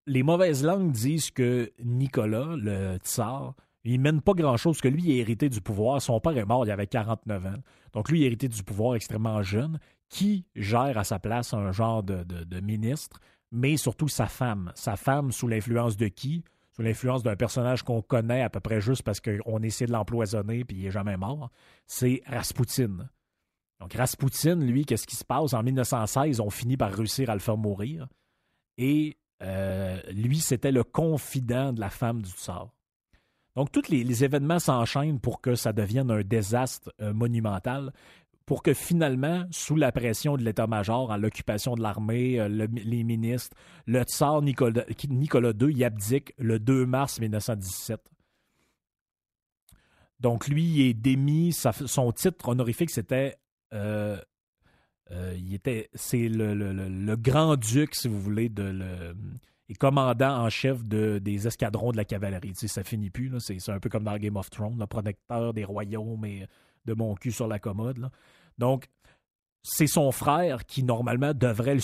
[0.07, 5.13] Les mauvaises langues disent que Nicolas, le tsar, il mène pas grand-chose, que lui, il
[5.13, 6.03] a hérité du pouvoir.
[6.03, 7.63] Son père est mort, il avait 49 ans.
[7.93, 11.71] Donc, lui, il a hérité du pouvoir extrêmement jeune, qui gère à sa place un
[11.73, 13.21] genre de- de ministre,
[13.53, 14.73] mais surtout sa femme.
[14.75, 16.43] Sa femme, sous l'influence de qui?
[16.81, 20.79] L'influence d'un personnage qu'on connaît à peu près juste parce qu'on essaie de l'empoisonner puis
[20.79, 21.51] il est jamais mort.
[21.87, 23.09] C'est Raspoutine.
[23.81, 25.55] Donc, Raspoutine, lui, qu'est-ce qui se passe?
[25.55, 28.09] En 1916, on finit par réussir à le faire mourir.
[28.77, 32.71] Et euh, lui, c'était le confident de la femme du tsar.
[33.57, 37.93] Donc, tous les, les événements s'enchaînent pour que ça devienne un désastre euh, monumental,
[38.51, 43.05] pour que finalement, sous la pression de l'état-major, en l'occupation de l'armée, euh, le- les
[43.05, 48.01] ministres, le tsar Nicolas, II y abdique le 2 mars 1917.
[50.19, 51.53] Donc, lui, il est démis.
[51.53, 53.37] son titre honorifique, c'était.
[53.73, 54.21] euh,
[55.13, 55.37] euh.
[55.95, 59.15] C'est le, grand-duc, si vous voulez, de le.
[59.69, 62.55] Et commandant en chef de, des escadrons de la cavalerie.
[62.55, 63.31] Tu sais, ça finit plus.
[63.39, 66.49] C'est c'est un peu comme dans Game of Thrones, le protecteur des royaumes et
[66.85, 67.99] de mon cul sur la commode.
[67.99, 68.11] là.
[68.61, 68.87] Donc,
[69.63, 71.81] c'est son frère qui, normalement, devrait lui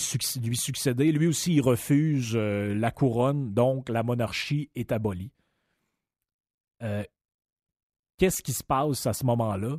[0.55, 1.11] succéder.
[1.11, 5.31] Lui aussi, il refuse euh, la couronne, donc la monarchie est abolie.
[6.81, 7.03] Euh,
[8.17, 9.77] Qu'est-ce qui se passe à ce moment-là?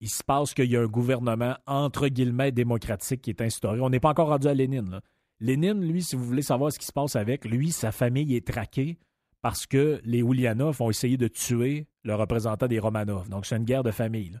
[0.00, 3.80] Il se passe qu'il y a un gouvernement, entre guillemets, démocratique qui est instauré.
[3.80, 5.00] On n'est pas encore rendu à Lénine.
[5.38, 8.46] Lénine, lui, si vous voulez savoir ce qui se passe avec, lui, sa famille est
[8.46, 8.98] traquée
[9.40, 13.28] parce que les Ulyanov ont essayé de tuer le représentant des Romanov.
[13.28, 14.38] Donc, c'est une guerre de famille.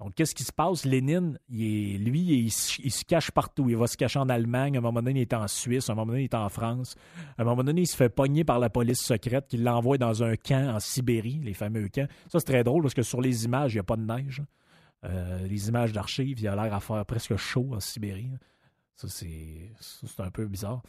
[0.00, 0.84] Donc, qu'est-ce qui se passe?
[0.84, 3.70] Lénine, lui, il, se- cache partout.
[3.70, 4.74] Il va se cacher en Allemagne.
[4.76, 5.88] À un moment donné, il est en Suisse.
[5.88, 6.96] À un moment donné, il est en France.
[7.38, 10.22] À un moment donné, il se fait pogner par la police secrète qui l'envoie dans
[10.24, 12.08] un camp en Sibérie, les fameux camps.
[12.28, 14.42] Ça, c'est très drôle parce que sur les images, il n'y a pas de neige.
[15.04, 18.30] Euh, les images d'archives, il a l'air à faire presque chaud en Sibérie.
[18.96, 20.82] C'est ça, c'est un peu bizarre.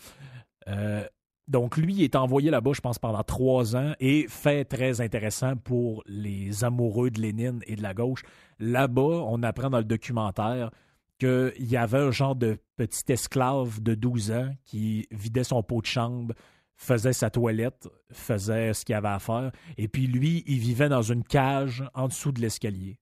[0.68, 1.04] Euh,
[1.48, 6.04] donc, lui, est envoyé là-bas, je pense, pendant trois ans et fait très intéressant pour
[6.08, 8.24] les amoureux de Lénine et de la gauche.
[8.60, 10.72] Là-bas, on apprend dans le documentaire
[11.20, 15.82] qu'il y avait un genre de petit esclave de 12 ans qui vidait son pot
[15.82, 16.34] de chambre,
[16.76, 21.04] faisait sa toilette, faisait ce qu'il avait à faire, et puis lui, il vivait dans
[21.04, 23.00] une cage en dessous de l'escalier.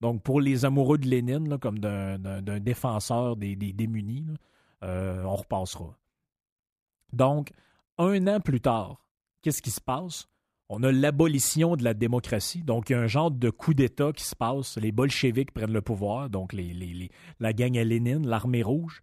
[0.00, 4.26] Donc, pour les amoureux de Lénine, comme d'un défenseur des, démunis,
[4.82, 5.96] euh, on repassera.
[7.12, 7.50] Donc,
[7.98, 9.04] un an plus tard,
[9.42, 10.26] qu'est-ce qui se passe?
[10.68, 12.62] On a l'abolition de la démocratie.
[12.62, 14.78] Donc, il y a un genre de coup d'État qui se passe.
[14.78, 19.02] Les bolcheviks prennent le pouvoir, donc les, la gang à Lénine, l'armée rouge.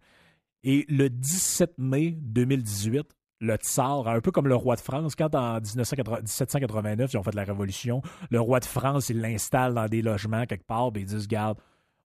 [0.64, 3.06] Et le 17 mai 2018,
[3.40, 7.22] le tsar, un peu comme le roi de France, quand en 1980 1789, ils ont
[7.22, 11.02] fait la révolution, le roi de France, il l'installe dans des logements quelque part, puis
[11.02, 11.58] ils disent, garde,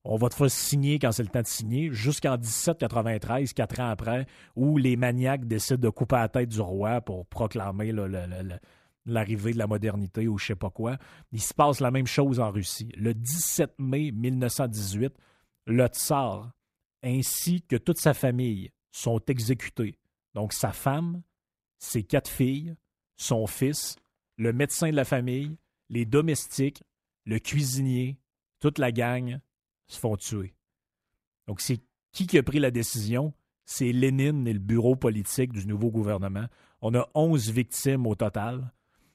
[0.06, 3.90] on va te faire signer quand c'est le temps de signer, jusqu'en 1793, quatre ans
[3.90, 7.94] après, où les maniaques décident de couper la tête du roi pour proclamer
[9.06, 10.98] l'arrivée de la modernité ou je sais pas quoi.
[11.32, 12.92] Il se passe la même chose en Russie.
[12.98, 15.14] Le 17 mai 1918,
[15.68, 16.52] le tsar
[17.02, 20.00] ainsi que toute sa famille sont exécutés.
[20.34, 21.22] Donc sa femme,
[21.80, 22.76] ses quatre filles,
[23.16, 23.98] son fils,
[24.38, 25.58] le médecin de la famille,
[25.90, 26.84] les domestiques,
[27.26, 28.18] le cuisinier,
[28.60, 29.40] toute la gang
[29.88, 30.54] se font tuer.
[31.48, 31.80] Donc c'est
[32.12, 33.34] qui qui a pris la décision?
[33.66, 36.46] C'est Lénine et le bureau politique du nouveau gouvernement.
[36.82, 38.72] On a 11 victimes au total.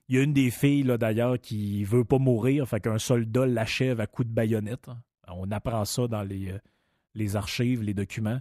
[0.08, 3.46] Il y a une des filles, là, d'ailleurs, qui veut pas mourir, fait qu'un soldat
[3.46, 4.88] l'achève à coups de baïonnette.
[5.28, 8.40] On apprend ça dans les, euh, archives, les documents.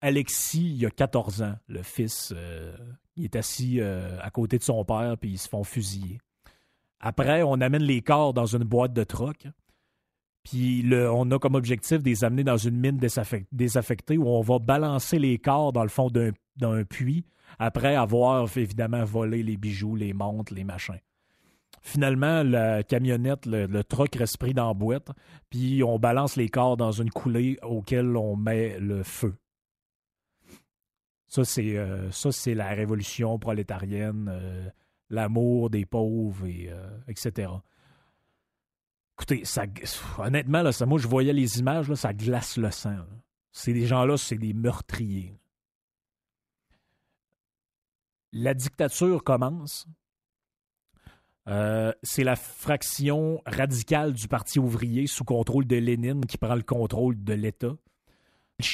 [0.00, 2.32] Alexis, il a 14 ans, le fils.
[2.36, 2.76] euh,
[3.14, 6.18] il est assis euh, à côté de son père, puis ils se font fusiller.
[6.98, 9.46] Après, on amène les corps dans une boîte de troc.
[10.44, 14.40] Puis on a comme objectif de les amener dans une mine désaffec- désaffectée où on
[14.40, 17.24] va balancer les corps dans le fond d'un puits
[17.58, 20.98] après avoir évidemment volé les bijoux, les montres, les machins.
[21.84, 25.10] Finalement, la camionnette, le, le truck reste pris dans la boîte,
[25.50, 29.34] puis on balance les corps dans une coulée auquel on met le feu.
[31.26, 32.10] Ça, c'est euh,
[32.54, 34.68] la révolution prolétarienne, euh,
[35.08, 37.50] l'amour des pauvres, et, euh, etc.
[39.18, 39.64] Écoutez, ça,
[40.18, 42.90] honnêtement, là, ça, moi, je voyais les images, là, ça glace le sang.
[42.90, 43.06] là.
[43.66, 45.38] Des gens-là, c'est des meurtriers.
[48.32, 49.86] La dictature commence.
[51.48, 56.62] Euh, c'est la fraction radicale du Parti ouvrier sous contrôle de Lénine qui prend le
[56.62, 57.76] contrôle de l'État.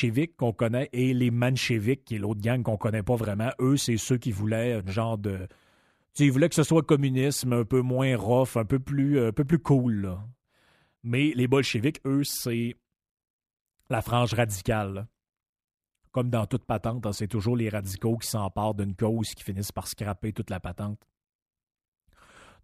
[0.02, 3.78] Les qu'on connaît et les mancheviks, qui est l'autre gang qu'on connaît pas vraiment, eux,
[3.78, 5.48] c'est ceux qui voulaient un genre de.
[6.18, 9.44] Ils voulaient que ce soit communisme un peu moins rough, un peu plus, un peu
[9.44, 10.16] plus cool.
[11.02, 12.76] Mais les bolcheviks, eux, c'est
[13.88, 15.06] la frange radicale.
[16.10, 19.72] Comme dans toute patente, hein, c'est toujours les radicaux qui s'emparent d'une cause qui finissent
[19.72, 21.00] par scraper toute la patente.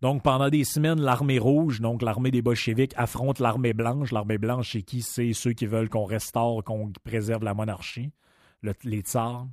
[0.00, 4.10] Donc, pendant des semaines, l'armée rouge, donc l'armée des bolcheviks, affronte l'armée blanche.
[4.10, 5.02] L'armée blanche, c'est qui?
[5.02, 8.10] C'est ceux qui veulent qu'on restaure, qu'on préserve la monarchie,
[8.62, 9.46] le- les tsars,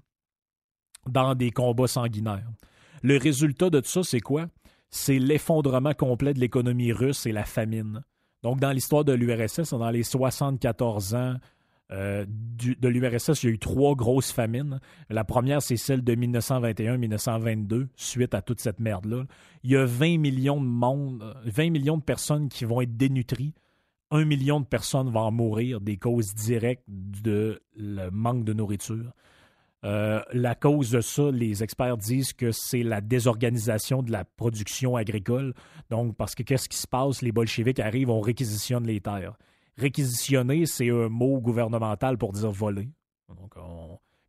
[1.08, 2.50] dans des combats sanguinaires.
[3.02, 4.48] Le résultat de tout ça, c'est quoi?
[4.90, 8.04] C'est l'effondrement complet de l'économie russe et la famine.
[8.44, 11.36] Donc, dans l'histoire de l'URSS, dans les 74 ans
[11.92, 14.80] euh, de l'URSS, il y a eu trois grosses famines.
[15.10, 19.26] La première, c'est celle de 1921-1922, suite à toute cette merde-là.
[19.64, 22.96] Il y a 20 millions de monde, euh, 20 millions de personnes qui vont être
[22.96, 23.54] dénutries.
[24.10, 27.62] Un million de personnes vont mourir des causes directes de
[28.12, 29.14] manque de nourriture.
[29.84, 34.96] Euh, la cause de ça, les experts disent que c'est la désorganisation de la production
[34.96, 35.54] agricole.
[35.90, 37.22] Donc, parce que qu'est-ce qui se passe?
[37.22, 39.38] Les bolcheviks arrivent, on réquisitionne les terres.
[39.78, 42.90] Réquisitionner, c'est un mot gouvernemental pour dire voler.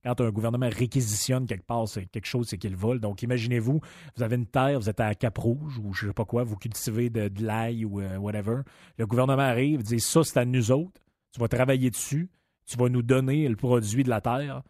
[0.04, 2.98] Quand un gouvernement réquisitionne quelque part, c'est quelque chose, c'est qu'il vole.
[2.98, 3.80] Donc, imaginez-vous,
[4.16, 7.08] vous avez une terre, vous êtes à Cap-Rouge ou je sais pas quoi, vous cultivez
[7.08, 8.62] de, de l'ail ou euh, whatever.
[8.98, 11.00] Le gouvernement arrive, dit ça, c'est à nous autres.
[11.32, 12.30] Tu vas travailler dessus.
[12.66, 14.62] Tu vas nous donner le produit de la terre.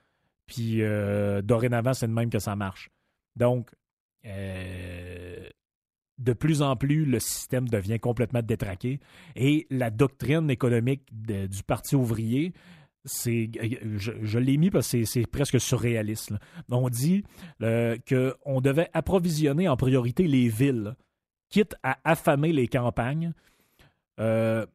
[0.46, 2.90] Puis, euh, dorénavant, c'est de même que ça marche.
[3.36, 3.70] Donc,
[4.26, 5.48] euh,
[6.18, 9.00] de plus en plus, le système devient complètement détraqué.
[9.34, 12.52] Et la doctrine économique du Parti ouvrier,
[13.04, 13.50] c'est,
[13.96, 16.32] je, l'ai mis parce que c'est- presque surréaliste.
[16.68, 17.24] On dit
[17.62, 20.94] euh, qu'on devait approvisionner en priorité les villes,
[21.48, 23.32] quitte à affamer les campagnes,
[24.18, 24.68] que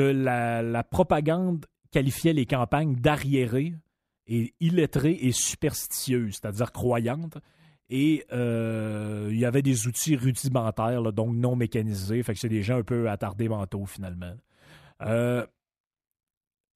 [0.00, 3.74] la propagande qualifiait les campagnes d'arriérées
[4.28, 7.38] et illettrées et superstitieuses, c'est-à-dire croyantes.
[7.90, 12.22] Et euh, il y avait des outils rudimentaires, donc non mécanisés.
[12.22, 14.34] Fait que c'est des gens un peu attardés mentaux, finalement.
[15.02, 15.46] Euh,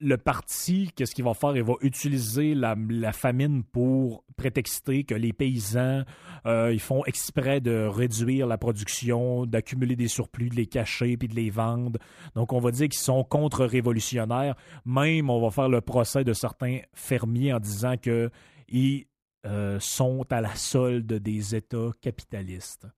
[0.03, 1.57] le parti, qu'est-ce qu'il va faire?
[1.57, 2.75] Il va utiliser la,
[3.12, 6.03] famine pour prétexter que les paysans,
[6.47, 11.29] euh, ils font exprès de réduire la production, d'accumuler des surplus, de les cacher puis
[11.29, 12.01] de les vendre.
[12.35, 14.57] Donc, on va dire qu'ils sont contre-révolutionnaires.
[14.85, 19.07] Même, on va faire le procès de certains fermiers en disant qu'ils
[19.47, 22.88] euh, sont à la solde des États capitalistes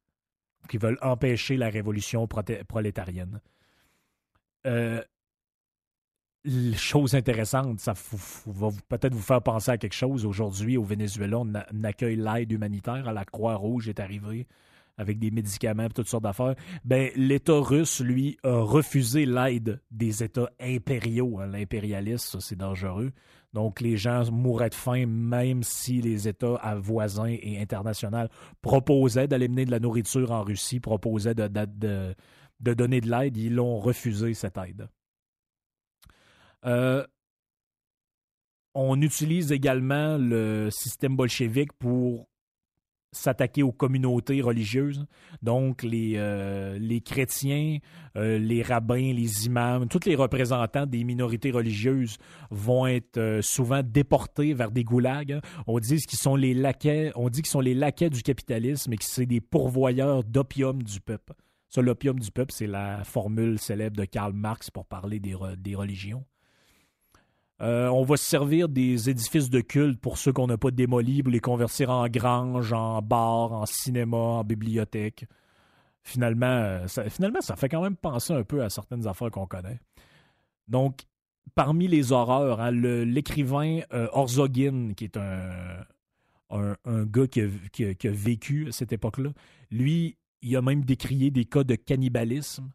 [0.69, 3.40] qui veulent empêcher la révolution prolétarienne.
[4.67, 5.03] Euh,
[6.76, 7.94] chose intéressante, ça
[8.46, 10.26] va peut-être vous faire penser à quelque chose.
[10.26, 11.52] Aujourd'hui, au Venezuela, on,
[11.85, 13.12] accueille l'aide humanitaire.
[13.12, 14.46] La Croix-Rouge est arrivée
[14.96, 16.54] avec des médicaments et toutes sortes d'affaires.
[16.85, 21.40] Ben, l'État russe, lui, a refusé l'aide des États impériaux.
[21.40, 21.46] hein.
[21.46, 23.11] L'impérialisme, ça, c'est dangereux.
[23.52, 28.26] Donc, les gens mourraient de faim, même si les États voisins et internationaux
[28.62, 33.37] proposaient d'aller mener de la nourriture en Russie, proposaient de- de donner de l'aide.
[33.37, 34.88] Ils l'ont refusé, cette aide.
[36.66, 37.05] Euh,
[38.74, 42.29] on utilise également le système bolchevique pour
[43.12, 45.07] s'attaquer aux communautés religieuses.
[45.40, 47.79] Donc, les, euh, les chrétiens,
[48.16, 52.16] euh, les rabbins, les imams, tous les représentants des minorités religieuses
[52.50, 55.33] vont être souvent déportés vers des goulags.
[55.33, 55.40] hein.
[55.68, 58.96] On dit qu'ils sont les laquais, on dit qu'ils sont les laquais du capitalisme et
[58.96, 61.35] que c'est des pourvoyeurs d'opium du peuple.
[61.68, 65.77] Ça, l'opium du peuple, c'est la formule célèbre de Karl Marx pour parler des, des
[65.77, 66.24] religions.
[67.61, 71.23] Euh, on va se servir des édifices de culte pour ceux qu'on n'a pas démolis,
[71.23, 75.27] pour les convertir en granges, en bars, en cinéma, en bibliothèque.
[76.03, 79.81] Finalement, euh, ça, fait quand même penser un peu à certaines affaires qu'on connaît.
[80.67, 81.03] Donc,
[81.55, 85.85] parmi les horreurs, hein, l'écrivain euh, Orzogin, qui est un,
[87.07, 89.31] gars qui a, vécu à cette époque-là,
[89.71, 92.71] lui, il a même décrié des cas de cannibalisme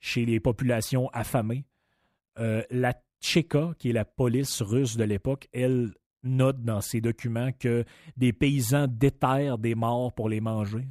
[0.00, 1.64] chez les populations affamées.
[2.36, 7.84] La Tchéka, qui est la police russe de l'époque, elle note dans ses documents que
[8.18, 10.86] des paysans déterrent des morts pour les manger.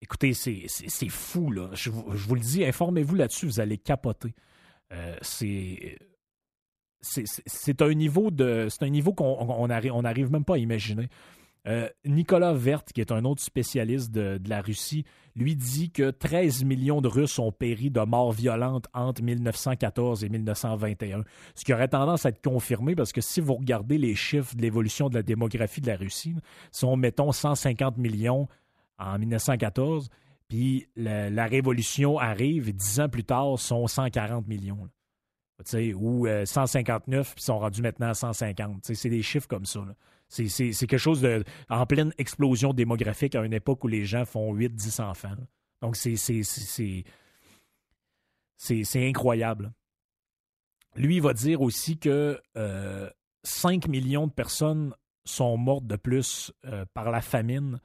[0.00, 0.68] Écoutez, c'est
[1.08, 1.70] fou, là.
[1.72, 4.32] Je, vous- le dis, informez-vous là-dessus, vous allez capoter.
[4.92, 5.98] Euh, c'est
[7.82, 11.08] un niveau de c'est un niveau qu'on on arrive on arrive même pas à imaginer.
[11.66, 15.04] Euh, Nicolas Vert, qui est un autre spécialiste de, la Russie,
[15.36, 20.28] lui dit que 13 millions de Russes ont péri de morts violentes entre 1914 et
[20.28, 21.24] 1921.
[21.54, 24.62] Ce qui aurait tendance à être confirmé parce que si vous regardez les chiffres de
[24.62, 26.34] l'évolution de la démographie de la Russie,
[26.72, 28.48] sont, mettons, 150 millions
[28.98, 30.08] en 1914,
[30.48, 34.88] puis la, révolution arrive et dix ans plus tard, sont 140 millions.
[35.94, 38.82] ou euh, 159, puis sont rendus maintenant à 150.
[38.82, 39.80] Tu sais, C'est des chiffres comme ça.
[40.30, 44.54] C'est quelque chose de en pleine explosion démographique à une époque où les gens font
[44.54, 45.36] 8-10 enfants.
[45.82, 46.16] Donc, c'est
[49.08, 49.72] incroyable.
[50.96, 53.10] Lui, il va dire aussi que euh,
[53.42, 57.80] 5 millions de personnes sont mortes de plus euh, par la famine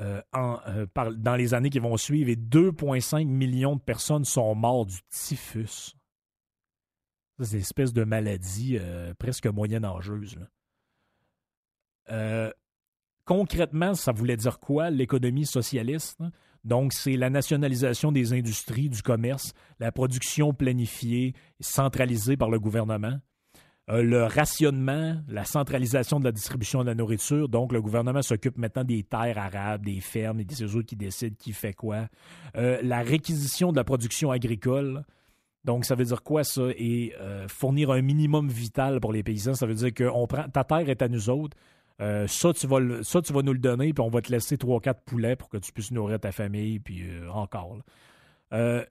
[0.00, 4.88] euh, euh, dans les années qui vont suivre et 2,5 millions de personnes sont mortes
[4.88, 5.94] du typhus.
[7.38, 10.36] C'est une espèce de maladie euh, presque moyen-âgeuse.
[10.36, 10.46] là.
[12.10, 12.50] Euh,
[13.24, 16.20] concrètement, ça voulait dire quoi, l'économie socialiste?
[16.64, 23.18] Donc, c'est la nationalisation des industries, du commerce, la production planifiée, centralisée par le gouvernement,
[23.90, 27.48] euh, le rationnement, la centralisation de la distribution de la nourriture.
[27.48, 31.34] Donc, le gouvernement s'occupe maintenant des terres arables, des fermes, et des autres qui décident
[31.36, 32.06] qui fait quoi.
[32.56, 35.02] Euh, la réquisition de la production agricole.
[35.64, 36.62] Donc, ça veut dire quoi, ça?
[36.76, 37.12] Et
[37.48, 40.88] fournir un minimum vital pour les paysans, ça veut dire que on prend, ta terre
[40.88, 41.56] est à nous autres.
[42.02, 44.58] Euh, ça, tu vas ça, tu vas nous le donner, puis on va te laisser
[44.58, 47.78] trois, quatre poulets pour que tu puisses nourrir ta famille, puis euh, encore.
[48.52, 48.84] Euh,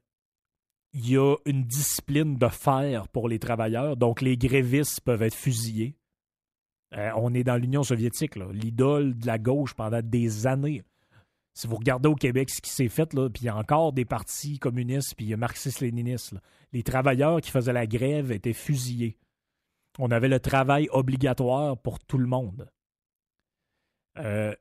[0.93, 5.35] Il y a une discipline de fer pour les travailleurs, donc les grévistes peuvent être
[5.35, 5.97] fusillés.
[7.15, 10.83] On est dans l'Union soviétique, l'idole de la gauche pendant des années.
[11.53, 14.03] Si vous regardez au Québec ce qui s'est fait, puis il y a encore des
[14.03, 16.35] partis communistes, puis marxistes-léninistes,
[16.73, 19.17] les travailleurs qui faisaient la grève étaient fusillés.
[19.99, 22.69] On avait le travail obligatoire pour tout le monde.
[24.17, 24.53] Euh,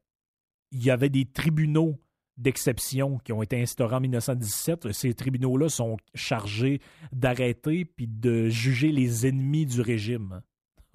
[0.70, 1.98] il y avait des tribunaux
[2.36, 4.92] d'exception qui ont été instaurés en 1917.
[4.92, 6.80] Ces tribunaux-là sont chargés
[7.12, 10.40] d'arrêter puis de juger les ennemis du régime.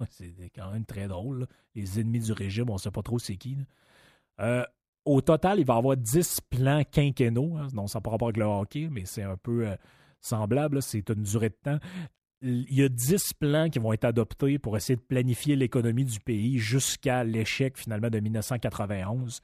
[0.10, 1.46] C'est quand même très drôle.
[1.74, 3.56] Les ennemis du régime, on ne sait pas trop c'est qui.
[4.40, 4.64] Euh,
[5.04, 7.56] au total, il va y avoir 10 plans quinquennaux.
[7.56, 7.68] hein.
[7.72, 9.76] Non, ça n'a pas rapport avec le hockey, mais c'est un peu euh,
[10.20, 10.82] semblable.
[10.82, 11.78] C'est une durée de temps.
[12.42, 16.20] Il y a 10 plans qui vont être adoptés pour essayer de planifier l'économie du
[16.20, 19.40] pays jusqu'à l'échec finalement de 1991.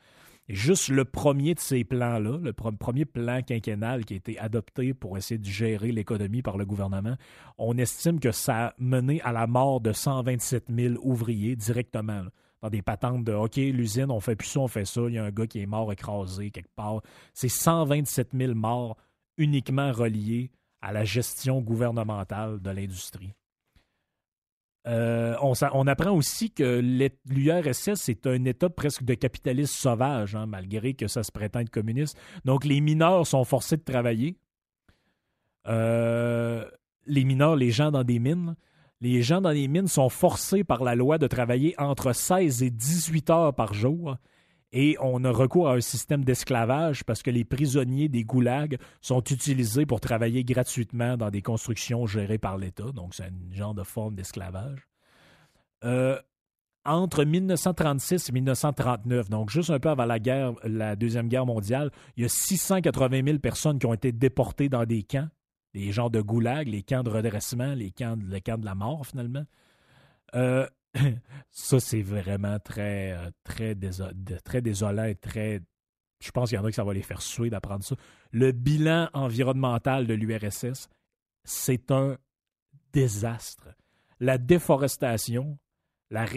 [0.49, 4.39] Et juste le premier de ces plans-là, le pre- premier plan quinquennal qui a été
[4.39, 7.17] adopté pour essayer de gérer l'économie par le gouvernement,
[7.59, 12.25] on estime que ça a mené à la mort de 127 000 ouvriers directement.
[12.61, 15.01] dans des patentes de OK, l'usine, on fait plus ça, on fait ça.
[15.09, 17.01] Il y a un gars qui est mort écrasé quelque part.
[17.35, 18.97] C'est 127 000 morts
[19.39, 20.51] uniquement reliés
[20.83, 23.33] à la gestion gouvernementale de l'industrie.
[24.89, 26.81] Euh, on, apprend aussi que
[27.27, 31.71] l'URSS est un État presque de capitalisme sauvage, hein, malgré que ça se prétend être
[31.71, 32.19] communiste.
[32.45, 34.37] Donc, les mineurs sont forcés de travailler.
[35.69, 36.69] Euh,
[37.07, 38.57] les mineurs, les gens dans des mines,
[39.01, 42.71] les gens dans les mines sont forcés par la loi de travailler entre 16 et
[42.71, 44.17] 18 heures par jour.
[44.73, 49.23] Et on a recours à un système d'esclavage parce que les prisonniers des goulags sont
[49.23, 52.91] utilisés pour travailler gratuitement dans des constructions gérées par l'État.
[52.93, 54.89] Donc, c'est un genre de forme d'esclavage.
[55.85, 56.19] Euh,
[56.85, 61.91] entre 1936 et 1939, donc juste un peu avant la guerre, la Deuxième Guerre mondiale,
[62.17, 65.29] il y a 680 000 personnes qui ont été déportées dans des camps,
[65.75, 69.07] des genres de goulag, les camps de redressement, les camps, les camps de la mort,
[69.07, 69.45] finalement.
[70.35, 70.67] Euh,
[71.51, 73.77] ça, c'est vraiment très, euh, très,
[74.45, 75.61] très désolant et très.
[76.21, 77.97] Je pense qu'il y en a que ça va les faire suer d'apprendre ça.
[78.31, 80.89] Le bilan environnemental de l'URSS,
[81.45, 82.17] c'est un
[82.93, 83.69] désastre.
[84.21, 85.59] La déforestation,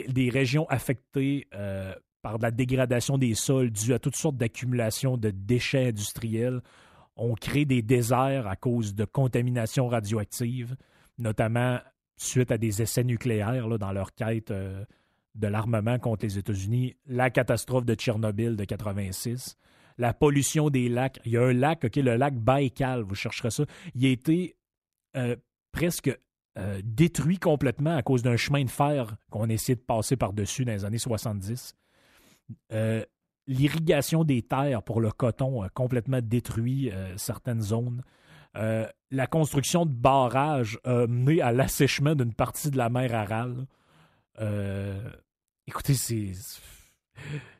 [0.07, 1.93] des régions affectées euh,
[2.23, 6.61] par la dégradation des sols due à toutes sortes d'accumulations de déchets industriels,
[7.15, 10.75] ont créé des déserts à cause de contamination radioactive,
[11.17, 11.79] notamment
[12.17, 14.83] suite à des essais nucléaires là, dans leur quête euh,
[15.35, 19.57] de l'armement contre les États-Unis, la catastrophe de Tchernobyl de 86,
[19.97, 21.19] la pollution des lacs.
[21.25, 23.65] Il y a un lac, le lac Baïkal, vous chercherez ça.
[23.93, 24.55] Il a été
[25.15, 25.35] euh,
[25.71, 26.17] presque
[26.57, 30.63] euh, détruit complètement à cause d'un chemin de fer qu'on a essayé de passer par-dessus
[30.65, 31.75] dans les années 70.
[32.71, 33.03] Euh,
[33.47, 38.01] L'irrigation des terres pour le coton a complètement détruit certaines zones.
[38.55, 43.67] Euh, la construction de barrages a mené à l'assèchement d'une partie de la mer Aral.
[44.39, 45.09] Euh,
[45.67, 45.93] écoutez,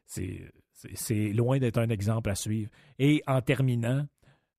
[0.05, 2.69] c'est loin d'être un exemple à suivre.
[2.99, 4.05] Et en terminant,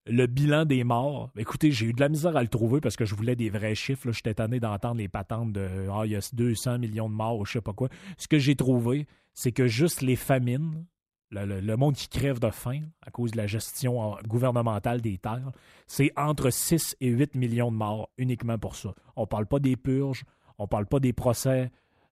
[0.07, 3.05] le bilan des morts, écoutez, j'ai eu de la misère à le trouver parce que
[3.05, 4.13] je voulais des vrais chiffres.
[4.13, 7.45] J'étais tanné d'entendre les patentes de Ah, il y a 200 millions de morts ou
[7.45, 7.89] je sais pas quoi.
[8.17, 10.87] Ce que j'ai trouvé, c'est que juste les famines,
[11.31, 15.51] le, monde qui crève de faim à cause de la gestion en- gouvernementale des terres,
[15.87, 18.95] c'est entre 6 et 8 millions de morts uniquement pour ça.
[19.17, 20.25] On parle pas des purges,
[20.59, 21.71] on parle pas des procès,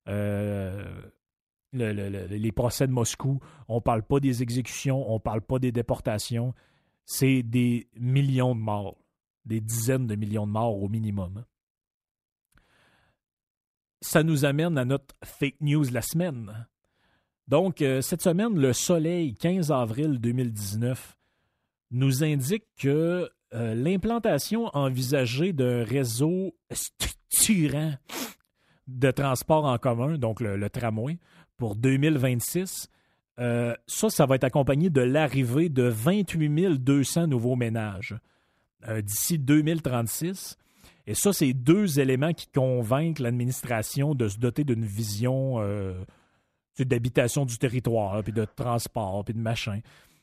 [0.09, 0.85] euh,
[1.73, 5.59] le- le- le- les procès de Moscou, on parle pas des exécutions, on parle pas
[5.59, 6.55] des déportations.
[7.07, 8.97] C'est des millions de morts,
[9.45, 11.45] des dizaines de millions de morts au minimum.
[14.01, 16.67] Ça nous amène à notre fake news de la semaine.
[17.47, 21.17] Donc, euh, cette semaine, le Soleil, 15 avril 2019,
[21.91, 27.93] nous indique que euh, l'implantation envisagée d'un réseau structurant
[28.87, 31.19] de transport en commun, donc le, tramway,
[31.57, 32.89] pour 2026,
[33.41, 38.17] euh, ça, ça va être accompagné de l'arrivée de 28 200 nouveaux ménages
[39.03, 40.59] d'ici 2036.
[41.07, 45.59] Et ça, c'est deux éléments qui convainquent l'administration de se doter d'une vision
[46.79, 49.81] d'habitation du territoire, puis de transport, puis de machin.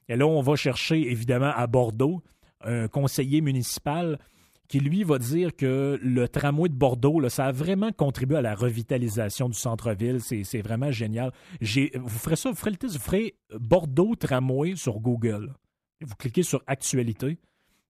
[0.10, 2.22] Et là, on va chercher, évidemment, à Bordeaux,
[2.64, 4.20] un conseiller municipal
[4.68, 8.56] qui, lui, va dire que le tramway de Bordeaux, ça a vraiment contribué à la
[8.56, 10.22] revitalisation du centre-ville.
[10.22, 11.32] C'est vraiment génial.
[11.60, 15.54] Vous ferez ça, vous ferez le test, vous ferez Bordeaux tramway sur Google.
[16.02, 17.38] Vous cliquez sur Actualité.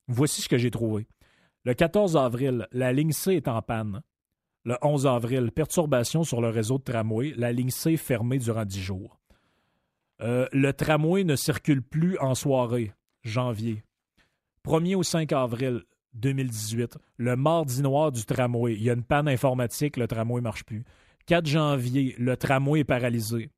[0.08, 1.08] Voici ce que j'ai trouvé.
[1.64, 4.02] Le 14 avril, la ligne C est en panne.
[4.64, 7.34] Le 11 avril, perturbation sur le réseau de tramway.
[7.36, 9.20] La ligne C fermée durant 10 jours.
[10.22, 12.94] Euh, le tramway ne circule plus en soirée,
[13.24, 13.84] janvier.
[14.68, 15.84] 1er au 5 avril
[16.14, 18.74] 2018, le mardi noir du tramway.
[18.74, 20.84] Il y a une panne informatique, le tramway ne marche plus.
[21.26, 23.50] 4 janvier, le tramway est paralysé.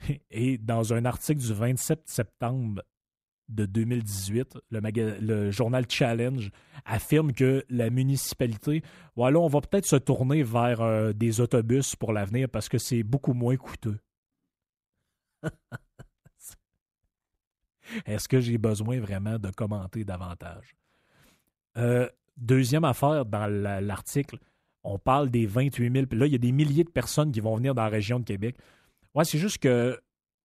[0.30, 2.82] Et dans un article du 27 septembre
[3.48, 6.50] de 2018, le, journal Challenge
[6.84, 8.82] affirme que la municipalité,
[9.16, 13.02] voilà, on va peut-être se tourner vers euh, des autobus pour l'avenir parce que c'est
[13.02, 13.98] beaucoup moins coûteux.
[18.06, 20.76] Est-ce que j'ai besoin vraiment de commenter davantage?
[21.78, 24.38] Euh, deuxième affaire dans la- l'article,
[24.84, 26.06] on parle des 28 000.
[26.06, 28.20] Puis Là, il y a des milliers de personnes qui vont venir dans la région
[28.20, 28.56] de Québec.
[29.14, 29.98] Ouais, c'est juste que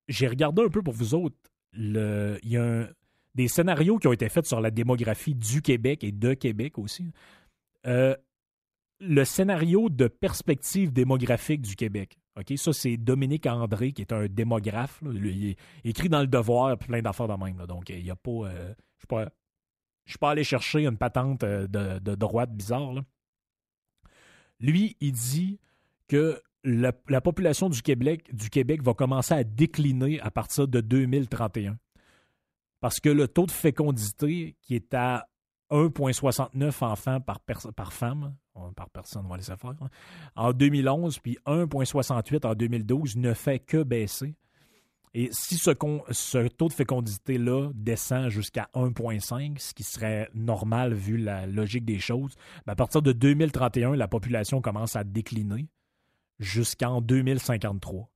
[0.08, 1.36] j'ai regardé un peu pour vous autres.
[1.76, 2.88] Il y a
[3.36, 7.12] des scénarios qui ont été faits sur la démographie du Québec et de Québec aussi.
[7.86, 8.16] Euh,
[9.00, 12.18] le scénario de perspective démographique du Québec.
[12.56, 15.02] Ça, c'est Dominique André, qui est un démographe.
[15.04, 17.58] il est écrit dans le devoir, plein d'affaires de même.
[17.68, 18.32] Donc, il a pas.
[18.32, 19.26] euh, je ne
[20.06, 22.94] suis pas, allé chercher une patente euh, de, de droite bizarre.
[24.60, 25.60] Lui, il dit
[26.08, 28.32] que la, la population du Québec,
[28.84, 31.78] va commencer à décliner à partir de 2031.
[32.80, 35.28] Parce que le taux de fécondité qui est à
[35.72, 37.40] 1,69 enfants par,
[37.94, 39.90] femme, euh, par personne, on va laisser faire, hein,
[40.36, 44.36] en 2011, puis 1,68 en 2012, ne fait que baisser.
[45.16, 51.46] Et si ce taux de fécondité-là descend jusqu'à 1,5, ce qui serait normal vu la
[51.46, 52.36] logique des choses,
[52.66, 55.68] ben à partir de 2031, la population commence à décliner
[56.44, 58.10] jusqu'en 2053.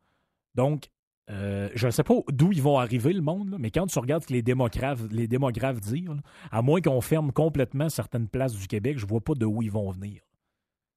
[0.56, 0.90] Donc,
[1.30, 4.24] euh, je ne sais pas d'où ils vont arriver, le monde, mais quand tu regardes
[4.24, 6.10] ce que les démographes, les démographes disent,
[6.52, 9.62] à moins qu'on ferme complètement certaines places du Québec, je ne vois pas de où
[9.62, 10.22] ils vont venir.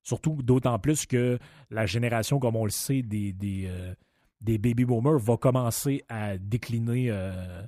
[0.02, 1.38] Surtout d'autant plus que
[1.70, 3.94] la génération, comme on le sait, des, des, euh,
[4.40, 7.62] des baby boomers va commencer à décliner euh,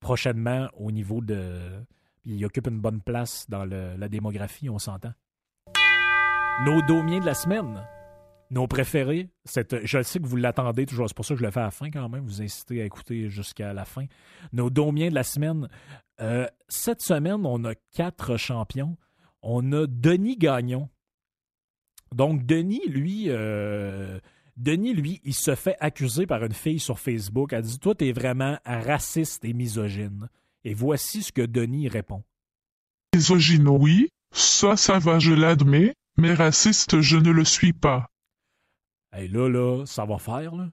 [0.00, 1.84] prochainement au niveau de.
[2.24, 5.12] Il occupe une bonne place dans le- la démographie, on s'entend.
[6.64, 7.82] Nos domiens de la semaine.
[8.50, 11.60] Nos préférés, je sais que vous l'attendez toujours, c'est pour ça que je le fais
[11.60, 14.06] à la fin quand même, vous incitez à écouter jusqu'à la fin.
[14.52, 15.68] Nos domiens de la semaine.
[16.20, 18.96] Euh, cette semaine, on a quatre champions.
[19.42, 20.88] On a Denis Gagnon.
[22.14, 24.18] Donc, Denis, lui, euh,
[24.56, 27.52] Denis, lui, il se fait accuser par une fille sur Facebook.
[27.52, 30.28] Elle dit Toi, t'es vraiment raciste et misogyne.
[30.64, 32.24] Et voici ce que Denis répond.
[33.14, 38.08] Misogyne, oui, ça, ça va, je l'admets, mais raciste, je ne le suis pas.
[39.12, 40.70] Hey, là, là, ça va faire, là.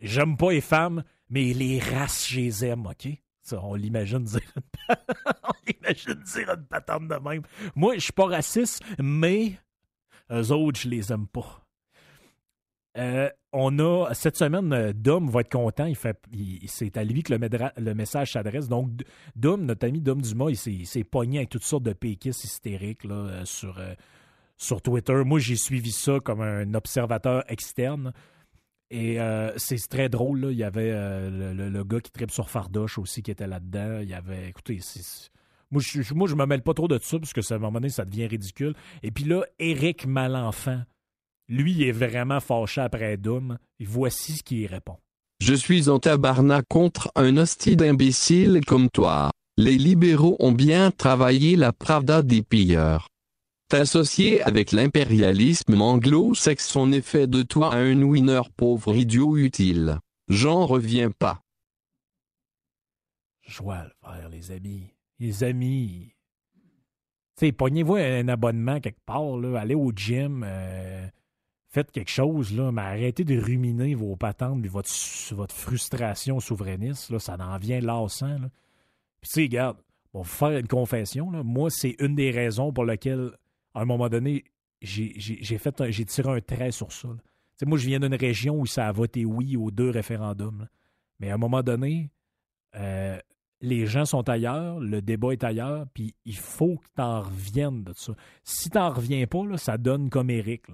[0.00, 3.08] J'aime pas les femmes, mais les races, je les aime, OK?
[3.42, 4.96] Ça, on l'imagine dire une...
[5.42, 7.42] on l'imagine dire une patente de même.
[7.74, 9.58] Moi, je suis pas raciste, mais
[10.30, 11.64] eux autres, je les aime pas.
[12.96, 15.86] Euh, on a cette semaine, Dom va être content.
[15.86, 16.18] Il fait,
[16.66, 18.68] c'est à lui que le, message s'adresse.
[18.68, 18.90] Donc,
[19.36, 22.44] Dom, notre ami Dom Dumas, il s'est, il s'est pogné avec toutes sortes de péquistes
[22.44, 23.94] hystériques là, euh, sur, euh,
[24.58, 25.22] sur Twitter.
[25.24, 28.12] Moi, j'ai suivi ça comme un observateur externe.
[28.90, 30.48] Et euh, c'est très drôle.
[30.50, 34.00] Il y avait euh, le, gars qui tripe sur Fardoche aussi qui était là-dedans.
[34.02, 34.48] Il y avait.
[34.48, 34.80] Écoutez,
[35.70, 37.74] moi, je, moi, me mêle pas trop de ça parce que ça, à un moment
[37.74, 38.74] donné, ça devient ridicule.
[39.02, 40.82] Et puis là, Éric Malenfant,
[41.48, 43.58] lui, il est vraiment fâché après Doom.
[43.78, 44.96] Et voici ce qu'il répond.
[45.40, 49.30] Je suis en tabarnak contre un hostie d'imbécile comme toi.
[49.56, 53.08] Les libéraux ont bien travaillé la pravda des pilleurs.
[53.68, 59.98] T'associer avec l'impérialisme anglo-saxon est fait de toi un winner pauvre idiot utile.
[60.28, 61.42] J'en reviens pas.
[63.42, 64.94] Joie le faire, les amis.
[65.18, 66.14] Les amis.
[67.36, 71.06] Tu sais, pognez-vous un abonnement quelque part, là, allez au gym, euh,
[71.68, 74.88] faites quelque chose, là, mais arrêtez de ruminer vos patentes et votre,
[75.34, 78.38] votre frustration souverainiste, là, ça en vient lassant.
[78.38, 78.48] Là.
[79.20, 79.76] Puis, tu sais, regarde,
[80.14, 81.30] on va vous faire une confession.
[81.30, 81.42] Là.
[81.42, 83.32] Moi, c'est une des raisons pour lesquelles,
[83.78, 84.44] à un moment donné,
[84.82, 87.08] j'ai fait j'ai tiré un trait sur ça.
[87.66, 90.68] moi, je viens d'une région où ça a voté oui aux deux référendums.
[91.20, 92.10] Mais à un moment donné,
[92.76, 93.18] euh,
[93.60, 97.82] les gens sont ailleurs, le débat est ailleurs, puis il faut que tu en reviennes
[97.82, 98.12] de ça.
[98.44, 100.66] Si tu reviens pas, ça donne comme Eric.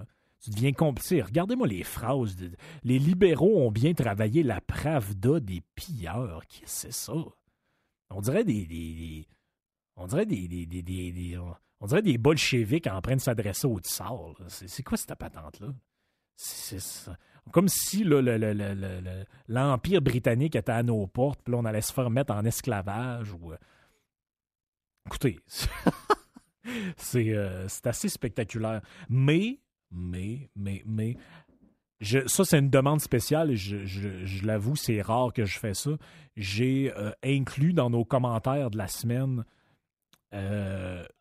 [0.43, 1.23] Tu deviens compliqué.
[1.23, 2.37] Regardez-moi les phrases.
[2.83, 6.43] les libéraux ont bien travaillé la pravda des pilleurs.
[6.47, 7.15] Qu'est-ce que c'est ça?
[8.11, 9.27] On dirait des.
[9.97, 11.39] on dirait des- des-
[11.85, 14.33] on dirait des bolcheviks en train de s'adresser au tsar.
[14.49, 15.69] C'est quoi cette patente-là?
[17.53, 18.05] Comme si
[19.49, 23.35] l'Empire britannique était à nos portes, puis là, on allait se faire mettre en esclavage.
[23.35, 23.57] Euh,
[25.05, 25.39] Écoutez,
[26.97, 28.81] c'est euh, c'est assez spectaculaire.
[29.11, 29.61] Mais,
[29.91, 31.19] mais, mais, mais,
[32.01, 35.91] ça, c'est une demande spéciale je, l'avoue, c'est rare que je fais ça.
[36.35, 39.45] J'ai euh, inclus dans nos commentaires de la semaine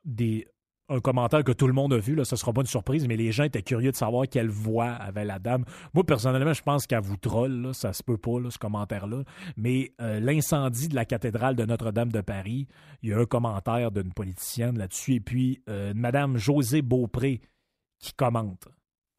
[0.03, 0.47] des,
[0.93, 2.15] un commentaire que tout le monde a vu.
[2.15, 4.89] Là, ce sera pas une surprise, mais les gens étaient curieux de savoir quelle voix
[4.89, 5.65] avait la dame.
[5.93, 7.51] Moi, personnellement, je pense qu'elle vous troll.
[7.51, 9.23] Là, ça se peut pas, là, ce commentaire-là.
[9.57, 12.67] Mais euh, l'incendie de la cathédrale de Notre-Dame de Paris,
[13.01, 15.15] il y a un commentaire d'une politicienne là-dessus.
[15.15, 17.41] Et puis, euh, Madame José Beaupré
[17.99, 18.67] qui commente.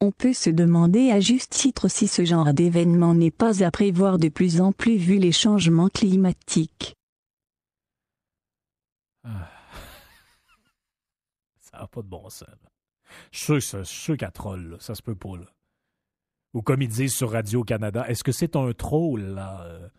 [0.01, 4.19] On peut se demander à juste titre si ce genre d'événement n'est pas à prévoir
[4.19, 6.95] de plus en plus vu les changements climatiques.
[9.23, 9.54] Ah.
[11.91, 12.47] Pas de bon sens.
[12.49, 12.69] là.
[13.31, 14.77] Je suis sûr, sûr qu'elle troll, là.
[14.79, 15.37] ça se peut pas.
[15.37, 15.45] Là.
[16.53, 19.21] Ou comme ils disent sur Radio-Canada, est-ce que c'est un troll?
[19.21, 19.61] Là?
[19.65, 19.89] Euh,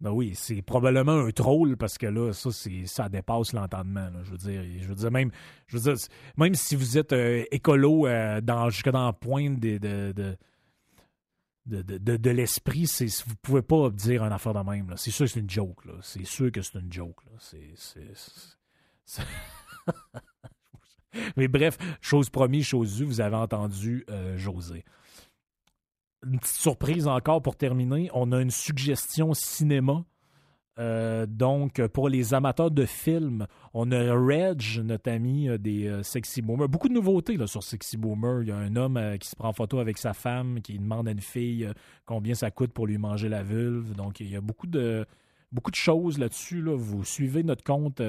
[0.00, 2.50] Ben oui, c'est probablement un troll parce que là, ça,
[2.86, 4.08] ça dépasse l'entendement.
[4.24, 5.30] Je veux dire, je veux dire même,
[5.66, 6.06] je veux dire,
[6.38, 10.12] même si vous êtes euh, écolo euh, dans, jusque dans la pointe de, de,
[11.66, 14.94] de, de, de- l'esprit, c'est, vous pouvez pas dire une affaire de même.
[14.96, 15.84] C'est sûr que c'est une joke.
[15.84, 15.92] Là.
[16.00, 17.22] C'est sûr que c'est une joke.
[17.26, 17.32] Là.
[17.38, 17.74] C'est-
[21.36, 24.84] Mais bref, chose promise, chose due, vous avez entendu euh, José.
[26.26, 28.10] Une petite surprise encore pour terminer.
[28.12, 30.04] On a une suggestion cinéma.
[30.78, 36.42] Euh, donc, pour les amateurs de films, on a Reg, notre ami euh, des Sexy
[36.42, 36.68] Boomers.
[36.68, 38.42] Beaucoup de nouveautés là, sur Sexy Boomer.
[38.42, 41.08] Il y a un homme qui se prend en photo avec sa femme, qui demande
[41.08, 41.68] à une fille
[42.06, 43.94] combien ça coûte pour lui manger la vulve.
[43.94, 45.06] Donc, il y a beaucoup de,
[45.52, 46.62] beaucoup de choses là-dessus.
[46.62, 46.76] là.
[46.76, 48.00] Vous suivez notre compte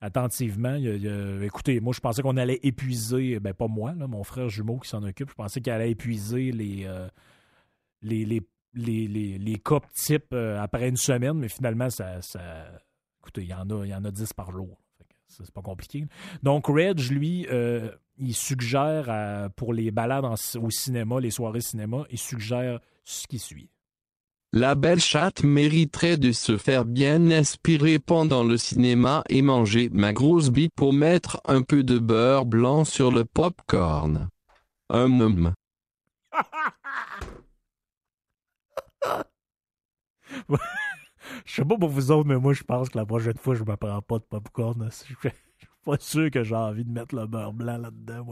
[0.00, 0.74] attentivement.
[0.74, 4.78] Il écoutez, moi, je pensais qu'on allait épuiser, ben pas moi, là, mon frère jumeau
[4.78, 7.08] qui s'en occupe, je pensais qu'il allait épuiser les, euh,
[8.02, 8.42] les, les,
[8.74, 12.20] les, les, les cas types euh, après une semaine, mais finalement, ça,
[13.20, 14.78] écoutez, il y en a, il y en a 10 par jour.
[15.28, 16.06] C'est pas compliqué.
[16.42, 22.18] Donc, Reg, lui, euh, il suggère pour les balades au cinéma, les soirées cinéma, il
[22.18, 23.70] suggère ce qui suit.
[24.56, 30.12] La belle chatte mériterait de se faire bien inspirer pendant le cinéma et manger ma
[30.12, 34.28] grosse bite pour mettre un peu de beurre blanc sur le popcorn.
[34.90, 35.52] Hum hum.
[41.44, 43.64] Je sais pas pour vous autres, mais moi, je pense que la prochaine fois, je
[43.64, 44.88] me prends pas de popcorn.
[44.88, 45.16] Je suis
[45.84, 48.24] pas sûr que j'ai envie de mettre le beurre blanc là-dedans.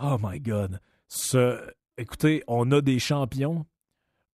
[0.00, 0.80] Oh my God.
[1.06, 1.76] Ce...
[1.98, 3.64] Écoutez, on a des champions.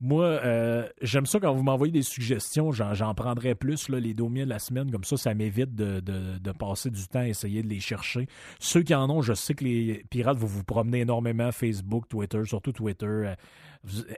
[0.00, 2.72] Moi, euh, j'aime ça quand vous m'envoyez des suggestions.
[2.72, 4.90] J'en, prendrai plus là, les domiens de la semaine.
[4.90, 8.26] Comme ça, ça m'évite de, passer du temps à essayer de les chercher.
[8.58, 11.52] Ceux qui en ont, je sais que les pirates, vous vous promenez énormément.
[11.52, 13.34] Facebook, Twitter, surtout Twitter, euh,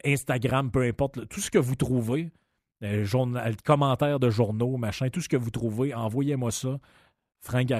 [0.07, 1.29] Instagram, peu importe.
[1.29, 2.31] tout ce que vous trouvez,
[2.83, 3.05] euh,
[3.63, 6.79] commentaires de journaux, machin, tout ce que vous trouvez, envoyez-moi ça.
[7.43, 7.71] Frank.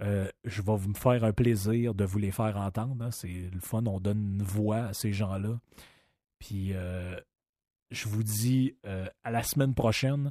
[0.00, 3.04] Euh, je vais vous me faire un plaisir de vous les faire entendre.
[3.04, 3.10] hein.
[3.10, 3.84] C'est le fun.
[3.86, 5.58] On donne une voix à ces gens-là.
[6.38, 7.18] Puis, euh,
[7.90, 10.30] je vous dis euh, à la semaine prochaine.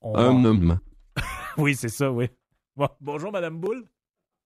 [0.00, 0.78] On va- hum.
[1.58, 2.28] Oui, c'est ça, oui.
[2.76, 3.84] Bon, bonjour, Madame Boule.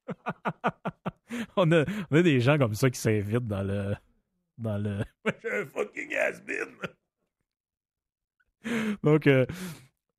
[1.57, 3.95] on, a, on a des gens comme ça qui s'invitent dans le.
[4.59, 5.05] Dans le.
[5.43, 6.77] J'ai un fucking has-been.
[9.03, 9.47] Donc, euh,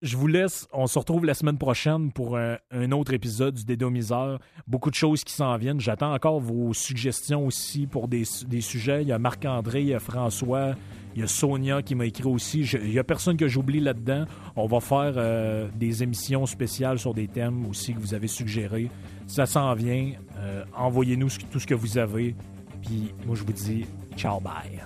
[0.02, 0.68] je vous laisse.
[0.74, 4.40] On se retrouve la semaine prochaine pour un, un autre épisode du Dédomiseur.
[4.68, 5.80] Beaucoup de choses qui s'en viennent.
[5.80, 9.04] J'attends encore vos suggestions aussi pour des, sujets.
[9.04, 10.76] Il y a Marc-André, il y a François,
[11.16, 12.62] il y a Sonia qui m'a écrit aussi.
[12.62, 14.26] Il y a personne que j'oublie là-dedans.
[14.56, 18.90] On va faire euh, des émissions spéciales sur des thèmes aussi que vous avez suggérés.
[19.28, 20.14] Ça s'en vient.
[20.38, 22.36] Euh, Envoyez-nous tout ce que vous avez.
[22.82, 23.86] Puis moi, je vous dis
[24.16, 24.82] ciao, bye.